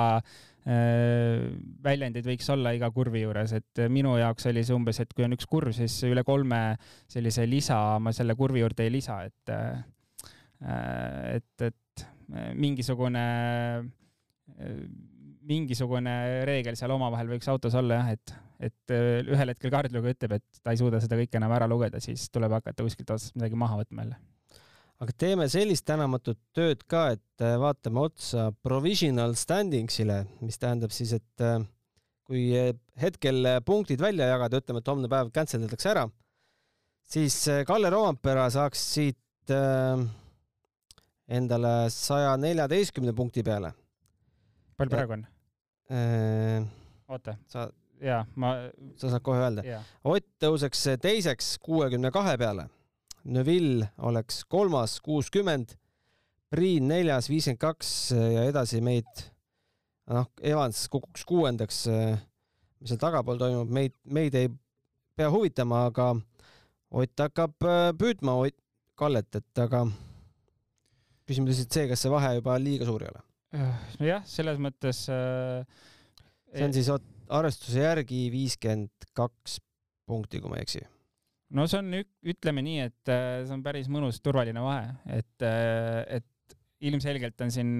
äh, 0.68 2.20
võiks 2.28 2.52
olla 2.54 2.74
iga 2.76 2.92
kurvi 2.94 3.24
juures, 3.24 3.56
et 3.58 3.82
minu 3.90 4.14
jaoks 4.20 4.46
oli 4.52 4.62
see 4.62 4.76
umbes, 4.76 5.00
et 5.02 5.16
kui 5.16 5.26
on 5.26 5.34
üks 5.34 5.48
kurv, 5.50 5.74
siis 5.74 5.96
üle 6.06 6.22
kolme 6.26 6.62
sellise 7.10 7.48
lisa 7.48 7.80
ma 7.98 8.14
selle 8.14 8.38
kurvi 8.38 8.62
juurde 8.62 8.86
ei 8.86 8.94
lisa, 8.94 9.24
et 9.26 9.56
et, 10.64 11.60
et 11.66 12.04
mingisugune 12.56 13.24
mingisugune 15.48 16.44
reegel 16.48 16.76
seal 16.78 16.94
omavahel 16.94 17.28
võiks 17.34 17.48
autos 17.52 17.74
olla 17.78 18.00
jah, 18.00 18.12
et, 18.16 18.34
et 18.70 18.94
äh, 18.94 19.20
ühel 19.28 19.52
hetkel 19.52 19.72
kaardilugeja 19.72 20.16
ütleb, 20.16 20.38
et 20.38 20.62
ta 20.62 20.72
ei 20.74 20.80
suuda 20.80 21.00
seda 21.02 21.18
kõike 21.20 21.38
enam 21.40 21.52
ära 21.56 21.68
lugeda, 21.70 22.00
siis 22.02 22.26
tuleb 22.32 22.54
hakata 22.56 22.86
kuskilt 22.86 23.12
otsast 23.14 23.36
midagi 23.36 23.58
maha 23.60 23.80
võtma 23.82 24.06
jälle. 24.06 24.18
aga 25.04 25.16
teeme 25.18 25.48
sellist 25.52 25.84
tänamatut 25.88 26.40
tööd 26.56 26.84
ka, 26.88 27.10
et 27.18 27.44
äh, 27.44 27.56
vaatame 27.60 28.04
otsa 28.06 28.50
provisional 28.64 29.36
standings'ile, 29.38 30.22
mis 30.40 30.60
tähendab 30.60 30.94
siis, 30.96 31.12
et 31.18 31.44
äh, 31.44 31.60
kui 32.24 32.48
hetkel 33.00 33.50
punktid 33.66 34.00
välja 34.00 34.30
jagada, 34.30 34.62
ütleme, 34.62 34.80
et 34.80 34.88
homne 34.88 35.12
päev 35.12 35.32
cancel 35.34 35.66
itakse 35.66 35.92
ära, 35.92 36.08
siis 37.04 37.36
Kalle 37.68 37.90
Roompere 37.92 38.46
saaks 38.54 38.80
siit 38.94 39.52
endale 41.28 41.72
saja 41.92 42.30
neljateistkümne 42.40 43.12
punkti 43.12 43.44
peale 43.44 43.74
palju 44.78 44.94
praegu 44.94 45.16
on? 45.16 45.24
Äh, 45.92 46.64
oota. 47.08 47.36
sa, 47.50 47.68
jaa, 48.02 48.22
ma. 48.40 48.54
sa 49.00 49.12
saad 49.12 49.24
kohe 49.26 49.42
öelda. 49.42 49.80
Ott 50.08 50.26
tõuseks 50.42 50.86
teiseks 51.02 51.54
kuuekümne 51.64 52.12
kahe 52.14 52.36
peale. 52.40 52.68
Neville 53.24 53.88
oleks 54.04 54.42
kolmas 54.48 54.98
kuuskümmend, 55.04 55.78
Priin 56.54 56.84
neljas 56.86 57.26
viiskümmend 57.26 57.58
kaks 57.58 57.88
ja 58.14 58.44
edasi 58.46 58.78
meid, 58.84 59.24
noh, 60.12 60.28
Evans 60.44 60.84
kukuks 60.92 61.24
kuuendaks. 61.26 61.80
mis 61.88 62.92
seal 62.92 63.00
tagapool 63.00 63.40
toimub, 63.40 63.72
meid, 63.72 63.96
meid 64.04 64.36
ei 64.38 64.52
pea 65.16 65.30
huvitama, 65.32 65.86
aga 65.90 66.12
Ott 66.94 67.18
hakkab 67.18 67.64
äh, 67.66 67.90
püüdma 67.98 68.36
Ott 68.44 68.60
Kallet, 68.94 69.26
et 69.34 69.58
aga 69.58 69.80
küsimus 71.26 71.56
lihtsalt 71.56 71.74
see, 71.74 71.88
kas 71.90 72.04
see 72.04 72.12
vahe 72.12 72.36
juba 72.36 72.54
liiga 72.62 72.86
suur 72.86 73.02
ei 73.02 73.10
ole 73.10 73.22
jah, 73.54 74.24
selles 74.28 74.60
mõttes 74.62 75.04
äh,. 75.12 75.62
see 76.54 76.66
on 76.66 76.74
siis 76.76 76.90
arvestuse 76.94 77.84
järgi 77.84 78.26
viiskümmend 78.32 79.08
kaks 79.16 79.58
punkti, 80.08 80.40
kui 80.42 80.52
ma 80.52 80.58
ei 80.60 80.66
eksi. 80.66 80.82
no 81.56 81.66
see 81.70 81.80
on, 81.80 81.92
ütleme 82.34 82.64
nii, 82.66 82.88
et 82.90 83.12
äh, 83.12 83.42
see 83.44 83.56
on 83.56 83.64
päris 83.66 83.90
mõnus 83.92 84.20
turvaline 84.24 84.64
vahe, 84.64 84.94
et 85.20 85.46
äh,, 85.46 86.20
et 86.20 86.58
ilmselgelt 86.84 87.40
on 87.40 87.52
siin 87.54 87.70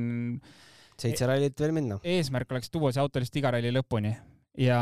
seitse 1.01 1.27
rallit 1.29 1.59
veel 1.61 1.75
minna. 1.77 1.99
eesmärk 2.05 2.55
oleks 2.55 2.71
tuua 2.73 2.93
see 2.95 3.03
auto 3.03 3.21
lihtsalt 3.23 3.43
iga 3.43 3.55
ralli 3.57 3.73
lõpuni 3.75 4.15
ja 4.61 4.79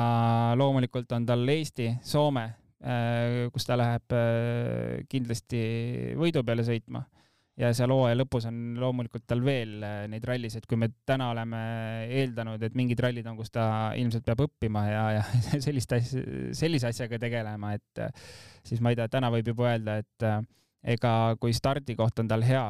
loomulikult 0.59 1.12
on 1.16 1.26
tal 1.26 1.48
Eesti, 1.48 1.88
Soome, 2.05 2.44
äh, 2.85 3.48
kus 3.55 3.66
ta 3.68 3.78
läheb 3.81 4.14
äh, 4.16 5.02
kindlasti 5.11 5.62
võidu 6.20 6.44
peale 6.46 6.66
sõitma 6.66 7.07
ja 7.62 7.70
seal 7.77 7.92
hooaja 7.94 8.16
lõpus 8.18 8.46
on 8.48 8.59
loomulikult 8.81 9.25
tal 9.29 9.42
veel 9.44 9.77
äh, 9.87 9.98
neid 10.11 10.25
rallisid, 10.27 10.66
kui 10.68 10.79
me 10.81 10.88
täna 11.09 11.31
oleme 11.33 11.61
eeldanud, 12.20 12.62
et 12.66 12.77
mingid 12.79 13.01
rallid 13.03 13.29
on, 13.31 13.37
kus 13.38 13.53
ta 13.55 13.66
ilmselt 13.98 14.27
peab 14.27 14.44
õppima 14.46 14.85
ja, 14.88 15.05
ja 15.18 15.22
sellist 15.66 15.94
asja, 15.96 16.25
sellise 16.59 16.90
asjaga 16.90 17.20
tegelema, 17.22 17.75
et 17.79 18.03
äh, 18.03 18.27
siis 18.66 18.83
ma 18.83 18.92
ei 18.92 18.98
tea, 18.98 19.09
täna 19.12 19.31
võib 19.35 19.53
juba 19.53 19.70
öelda, 19.70 19.98
et 20.03 20.29
äh, 20.29 20.40
ega 20.94 21.12
kui 21.40 21.55
stardikoht 21.55 22.18
on 22.18 22.31
tal 22.31 22.42
hea, 22.42 22.64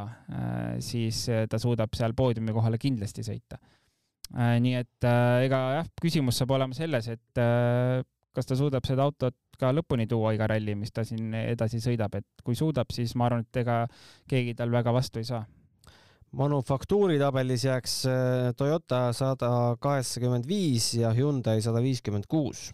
siis 0.85 1.23
ta 1.49 1.57
suudab 1.57 1.95
seal 1.97 2.13
poodiumi 2.13 2.53
kohale 2.53 2.77
kindlasti 2.77 3.23
sõita. 3.25 3.57
nii 4.37 4.75
et 4.77 5.07
ega 5.47 5.61
jah, 5.79 5.89
küsimus 5.97 6.37
saab 6.37 6.53
olema 6.59 6.77
selles, 6.77 7.09
et 7.09 7.41
kas 8.37 8.51
ta 8.51 8.59
suudab 8.61 8.85
seda 8.85 9.07
autot 9.09 9.52
ka 9.63 9.71
lõpuni 9.75 10.09
tuua 10.11 10.35
iga 10.37 10.49
ralli, 10.51 10.75
mis 10.79 10.93
ta 10.95 11.05
siin 11.07 11.33
edasi 11.39 11.81
sõidab, 11.83 12.19
et 12.19 12.45
kui 12.45 12.59
suudab, 12.59 12.91
siis 12.95 13.15
ma 13.19 13.29
arvan, 13.29 13.47
et 13.47 13.63
ega 13.63 13.83
keegi 14.31 14.57
tal 14.59 14.73
väga 14.75 14.95
vastu 14.95 15.23
ei 15.23 15.29
saa. 15.29 15.45
manufaktuuri 16.33 17.19
tabelis 17.21 17.67
jääks 17.69 17.97
äh, 18.09 18.53
Toyota 18.57 19.11
sada 19.13 19.77
kaheksakümmend 19.81 20.49
viis 20.49 20.95
ja 20.95 21.13
Hyundai 21.13 21.61
sada 21.63 21.83
viiskümmend 21.85 22.25
kuus. 22.29 22.71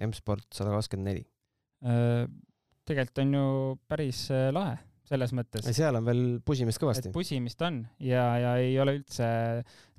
M-Sport 0.00 0.48
sada 0.54 0.72
kakskümmend 0.72 1.10
neli. 1.10 1.26
Äh, 1.84 2.24
tegelikult 2.88 3.20
on 3.26 3.36
ju 3.36 3.44
päris 3.88 4.30
äh, 4.32 4.48
lahe 4.54 4.78
selles 5.12 5.32
mõttes. 5.36 5.66
seal 5.76 5.98
on 5.98 6.06
veel 6.06 6.22
pusimist 6.46 6.80
kõvasti. 6.80 7.12
pusimist 7.12 7.62
on 7.66 7.82
ja, 8.00 8.24
ja 8.40 8.52
ei 8.62 8.78
ole 8.80 8.96
üldse 9.00 9.26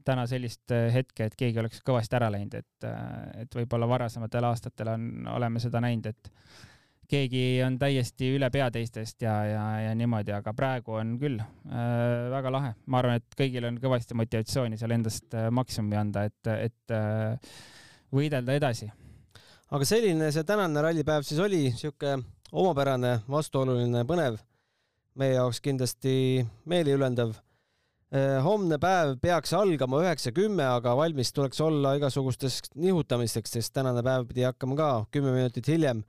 täna 0.05 0.27
sellist 0.29 0.71
äh, 0.75 0.89
hetke, 0.93 1.29
et 1.29 1.39
keegi 1.39 1.59
oleks 1.61 1.81
kõvasti 1.85 2.19
ära 2.19 2.29
läinud, 2.33 2.59
et, 2.59 2.87
äh, 2.89 3.43
et 3.45 3.57
võib-olla 3.57 3.89
varasematel 3.89 4.49
aastatel 4.51 4.93
on, 4.95 5.09
oleme 5.35 5.61
seda 5.63 5.81
näinud, 5.83 6.11
et 6.11 6.31
keegi 7.13 7.61
on 7.65 7.77
täiesti 7.81 8.31
üle 8.37 8.49
pea 8.53 8.69
teistest 8.73 9.23
ja, 9.23 9.35
ja, 9.47 9.63
ja 9.87 9.93
niimoodi, 9.97 10.33
aga 10.35 10.53
praegu 10.57 10.97
on 10.99 11.15
küll 11.21 11.39
äh, 11.39 12.29
väga 12.33 12.51
lahe. 12.53 12.73
ma 12.85 13.01
arvan, 13.01 13.21
et 13.21 13.37
kõigil 13.39 13.67
on 13.67 13.79
kõvasti 13.81 14.17
motivatsiooni 14.17 14.79
seal 14.79 14.95
endast 14.95 15.35
äh, 15.37 15.49
maksimumi 15.53 15.99
anda, 15.99 16.25
et, 16.29 16.51
et 16.53 16.95
äh, 16.95 17.53
võidelda 18.13 18.55
edasi. 18.57 18.89
aga 19.73 19.89
selline 19.89 20.31
see 20.33 20.47
tänane 20.47 20.85
rallipäev 20.85 21.27
siis 21.27 21.41
oli, 21.43 21.65
sihuke 21.77 22.17
omapärane, 22.51 23.19
vastuoluline, 23.29 24.05
põnev, 24.09 24.39
meie 25.19 25.37
jaoks 25.37 25.61
kindlasti 25.63 26.15
meeliülendav 26.69 27.35
homne 28.45 28.78
päev 28.78 29.15
peaks 29.21 29.56
algama 29.58 30.04
üheksa 30.04 30.30
kümme, 30.36 30.65
aga 30.69 30.91
valmis 30.97 31.32
tuleks 31.34 31.58
olla 31.65 31.95
igasugusteks 31.97 32.76
nihutamisteks, 32.78 33.56
sest 33.58 33.73
tänane 33.73 34.04
päev 34.06 34.28
pidi 34.30 34.45
hakkama 34.45 34.78
ka 34.78 34.89
kümme 35.13 35.34
minutit 35.34 35.67
hiljem. 35.71 36.04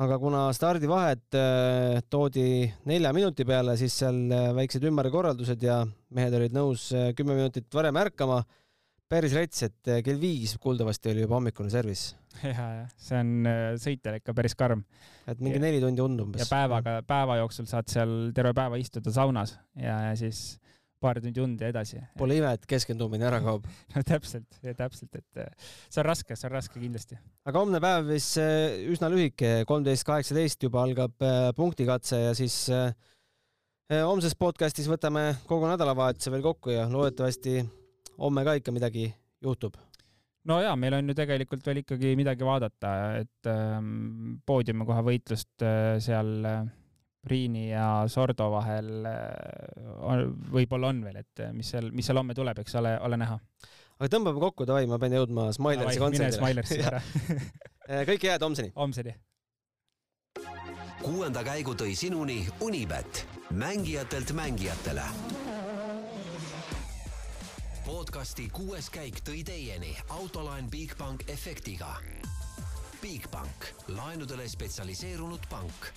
aga 0.00 0.16
kuna 0.18 0.48
stardivahed 0.56 1.36
eh, 1.38 2.00
toodi 2.10 2.64
nelja 2.88 3.12
minuti 3.14 3.44
peale, 3.46 3.76
siis 3.76 3.94
seal 4.00 4.24
eh, 4.32 4.48
väiksed 4.56 4.88
ümberkorraldused 4.88 5.62
ja 5.62 5.82
mehed 6.16 6.34
olid 6.34 6.56
nõus 6.56 6.88
kümme 7.14 7.36
minutit 7.36 7.68
varem 7.74 7.96
ärkama. 7.96 8.42
päris 9.08 9.34
rets, 9.36 9.62
et 9.62 9.90
kell 10.02 10.18
viis 10.18 10.56
kuuldavasti 10.58 11.12
oli 11.12 11.20
juba 11.20 11.36
hommikune 11.36 11.70
servis. 11.70 12.14
ja, 12.42 12.66
jah, 12.80 12.90
see 12.98 13.20
on 13.20 13.32
äh, 13.46 13.62
sõitjal 13.80 14.18
ikka 14.18 14.34
päris 14.36 14.56
karm. 14.58 14.84
et 15.28 15.40
mingi 15.40 15.60
neli 15.62 15.80
tundi 15.82 16.02
und 16.04 16.20
umbes. 16.20 16.42
ja 16.42 16.48
päevaga, 16.50 16.98
päeva 17.06 17.38
jooksul 17.42 17.68
saad 17.70 17.88
seal 17.92 18.32
terve 18.36 18.54
päeva 18.56 18.80
istuda 18.80 19.12
saunas 19.14 19.56
ja, 19.76 20.00
ja 20.08 20.16
siis 20.18 20.56
paar 21.04 21.20
tundi 21.22 21.42
und 21.44 21.60
ja 21.60 21.70
edasi. 21.72 22.00
Pole 22.18 22.38
ime, 22.40 22.50
et 22.56 22.66
keskendumine 22.70 23.28
ära 23.28 23.40
kaob. 23.44 23.68
no 23.94 24.04
täpselt, 24.06 24.48
täpselt, 24.64 25.20
et 25.20 25.44
äh, 25.44 25.70
see 25.86 26.02
on 26.02 26.08
raske, 26.08 26.36
see 26.36 26.48
on 26.48 26.56
raske 26.56 26.80
kindlasti. 26.82 27.20
aga 27.44 27.64
homne 27.64 27.80
päev 27.84 28.10
vist 28.10 28.40
üsna 28.40 29.12
lühike, 29.12 29.54
kolmteist, 29.68 30.06
kaheksateist 30.08 30.68
juba 30.68 30.84
algab 30.84 31.26
punktikatse 31.56 32.20
ja 32.24 32.36
siis 32.36 32.58
homses 33.92 34.34
podcastis 34.40 34.88
võtame 34.88 35.34
kogu 35.48 35.68
nädalavahetuse 35.68 36.32
veel 36.32 36.46
kokku 36.46 36.72
ja 36.72 36.86
loodetavasti 36.90 37.60
homme 38.16 38.46
ka 38.46 38.56
ikka 38.60 38.72
midagi 38.72 39.10
juhtub 39.44 39.76
no 40.48 40.60
ja 40.62 40.74
meil 40.76 40.98
on 40.98 41.10
ju 41.10 41.16
tegelikult 41.16 41.64
veel 41.66 41.82
ikkagi 41.82 42.14
midagi 42.18 42.46
vaadata, 42.46 42.94
et 43.22 43.50
ähm, 43.50 44.38
poodiumikoha 44.46 45.04
võitlust 45.06 45.64
äh, 45.64 45.96
seal 46.04 46.32
äh, 46.48 46.64
Priini 47.24 47.68
ja 47.70 48.04
Sordo 48.12 48.50
vahel 48.52 49.06
äh, 49.08 50.24
võib-olla 50.52 50.92
on 50.92 51.04
veel, 51.06 51.22
et 51.22 51.44
mis 51.56 51.70
seal, 51.72 51.90
mis 51.92 52.06
seal 52.08 52.20
homme 52.20 52.36
tuleb, 52.36 52.60
eks 52.64 52.76
ole, 52.80 52.96
ole 53.06 53.18
näha. 53.20 53.38
aga 53.98 54.10
tõmbame 54.12 54.42
kokku, 54.42 54.66
davai, 54.68 54.86
ma 54.90 54.98
pean 55.00 55.16
jõudma 55.16 55.48
Smilersi 55.56 56.02
kontserdile. 56.02 56.40
Smilersi 56.40 56.82
ära 56.84 57.00
kõike 58.10 58.32
head 58.32 58.44
homseni. 58.44 58.74
homseni. 58.76 59.16
kuuenda 61.02 61.44
käigu 61.44 61.74
tõi 61.76 61.96
sinuni 61.96 62.42
Unibet, 62.64 63.26
mängijatelt 63.50 64.32
mängijatele 64.32 65.08
podcasti 67.84 68.46
kuues 68.52 68.86
käik 68.90 69.20
tõi 69.26 69.42
teieni 69.44 69.90
autolaen 70.16 70.70
Bigbank 70.70 71.26
efektiga. 71.28 71.96
Bigbank, 73.02 73.68
laenudele 73.88 74.48
spetsialiseerunud 74.48 75.44
pank 75.50 75.92